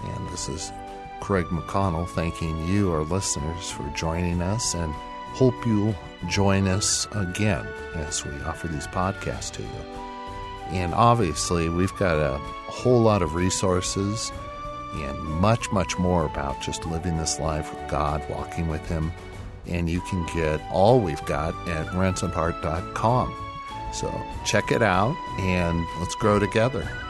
And 0.03 0.29
this 0.31 0.49
is 0.49 0.73
Craig 1.21 1.47
McConnell 1.47 2.09
thanking 2.09 2.67
you, 2.69 2.93
our 2.93 3.03
listeners, 3.03 3.71
for 3.71 3.91
joining 3.97 4.41
us 4.43 4.75
and 4.75 4.93
hope 5.35 5.55
you'll 5.67 5.95
join 6.29 6.67
us 6.69 7.07
again 7.13 7.67
as 7.95 8.25
we 8.25 8.33
offer 8.43 8.69
these 8.69 8.87
podcasts 8.87 9.51
to 9.53 9.63
you. 9.63 10.06
And 10.71 10.95
obviously, 10.95 11.69
we've 11.69 11.95
got 11.97 12.19
a 12.19 12.39
whole 12.71 13.01
lot 13.01 13.23
of 13.23 13.35
resources 13.35 14.33
and 14.95 15.19
much, 15.25 15.71
much 15.73 15.99
more 15.99 16.25
about 16.25 16.61
just 16.61 16.87
living 16.87 17.19
this 17.19 17.39
life 17.39 17.73
with 17.73 17.89
God, 17.89 18.25
walking 18.29 18.69
with 18.69 18.87
Him. 18.89 19.13
And 19.67 19.91
you 19.91 20.01
can 20.03 20.25
get 20.35 20.61
all 20.71 21.01
we've 21.01 21.25
got 21.27 21.55
at 21.69 21.87
ransomedheart.com. 21.89 23.35
So 23.93 24.23
check 24.45 24.71
it 24.71 24.83
out 24.83 25.17
and 25.39 25.85
let's 25.99 26.15
grow 26.15 26.39
together. 26.39 27.06